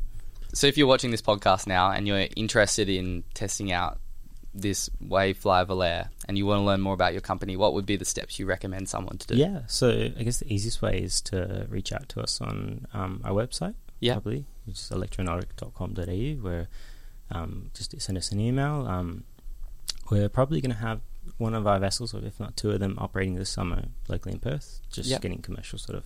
[0.54, 4.00] So if you're watching this podcast now and you're interested in testing out
[4.54, 7.96] this WaveFlyer Volaré and you want to learn more about your company, what would be
[7.96, 9.36] the steps you recommend someone to do?
[9.36, 9.62] Yeah.
[9.68, 13.32] So I guess the easiest way is to reach out to us on um, our
[13.32, 13.76] website.
[14.00, 14.14] Yeah.
[14.14, 16.68] Probably, which is electronautic.com.au, where
[17.32, 18.86] um, just send us an email.
[18.88, 19.24] Um,
[20.10, 21.02] we're probably going to have
[21.38, 24.40] one of our vessels, or if not two of them, operating this summer locally in
[24.40, 24.80] Perth.
[24.92, 25.22] Just Yep.
[25.22, 26.06] getting commercial sort of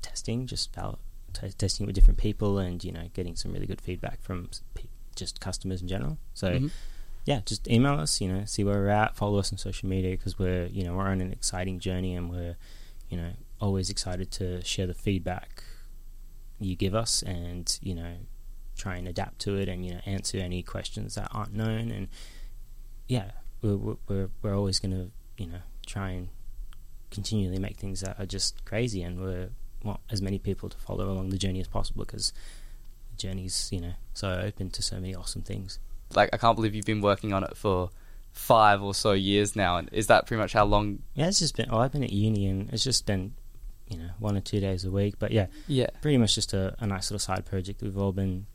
[0.00, 0.98] testing, just val-
[1.32, 4.48] t- testing it with different people, and you know, getting some really good feedback from
[4.74, 4.84] pe-
[5.16, 6.18] just customers in general.
[6.34, 6.70] So Mhm.
[7.24, 8.20] Yeah, just email us.
[8.20, 9.16] You know, see where we're at.
[9.16, 12.30] Follow us on social media because we're you know we're on an exciting journey and
[12.30, 12.56] we're
[13.08, 15.62] you know always excited to share the feedback
[16.58, 18.14] you give us and you know
[18.76, 22.08] try and adapt to it and you know answer any questions that aren't known and
[23.06, 25.10] yeah we're we're we're, always going to
[25.42, 26.28] you know try and
[27.10, 29.50] continually make things that are just crazy and we're
[29.84, 32.32] want as many people to follow along the journey as possible because
[33.10, 35.78] the journey's you know so open to so many awesome things
[36.16, 37.90] Like I can't believe you've been working on it for
[38.32, 39.76] five or so years now.
[39.76, 41.00] And is that pretty much how long?
[41.14, 41.68] Yeah, it's just been.
[41.70, 43.34] Well, I've been at uni, and it's just been,
[43.88, 45.16] you know, one or two days a week.
[45.18, 45.88] But yeah, Yeah.
[46.00, 47.82] pretty much just a, a nice little side project.
[47.82, 48.46] We've all been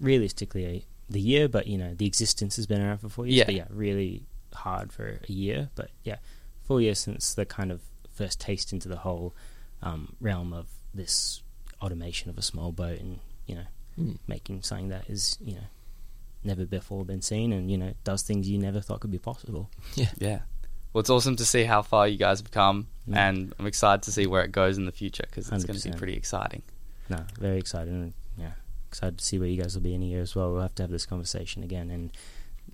[0.00, 3.38] realistically a, the year, but you know, the existence has been around for four years.
[3.38, 3.44] Yeah.
[3.44, 4.24] But yeah, really
[4.54, 5.70] hard for a year.
[5.74, 6.16] But yeah,
[6.64, 7.80] four years since the kind of
[8.12, 9.34] first taste into the whole
[9.82, 11.42] um, realm of this
[11.82, 13.66] automation of a small boat, and you know,
[13.98, 14.18] Mm.
[14.26, 15.64] making something that is you know
[16.46, 19.70] never before been seen, and you know, does things you never thought could be possible.
[19.94, 20.10] Yeah.
[20.18, 20.38] Yeah.
[20.92, 23.16] Well, it's awesome to see how far you guys have come, Mm.
[23.16, 25.90] and I'm excited to see where it goes in the future because it's going to
[25.90, 26.62] be pretty exciting.
[27.08, 27.92] No, very excited.
[27.92, 28.52] And, yeah,
[28.88, 30.50] excited to see where you guys will be in a year as well.
[30.52, 32.10] We'll have to have this conversation again, and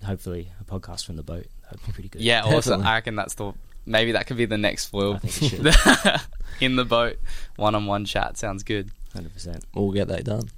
[0.03, 1.47] hopefully a podcast from the boat.
[1.65, 2.21] That'd be pretty good.
[2.21, 2.81] Yeah, awesome.
[2.81, 3.53] I reckon that's the
[3.85, 6.21] maybe that could be the next foil I think it should.
[6.61, 7.17] in the boat.
[7.57, 8.89] One on one chat sounds good.
[9.13, 9.65] hundred percent.
[9.75, 10.49] We'll get that done.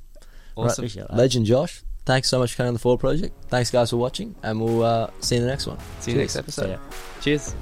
[0.56, 0.84] Awesome.
[0.86, 1.18] Appreciate that.
[1.18, 3.34] Legend Josh, thanks so much for coming on the Foil Project.
[3.50, 5.78] Thanks guys for watching, and we'll uh, see you in the next one.
[6.00, 6.80] See you next episode.
[7.22, 7.56] Cheers.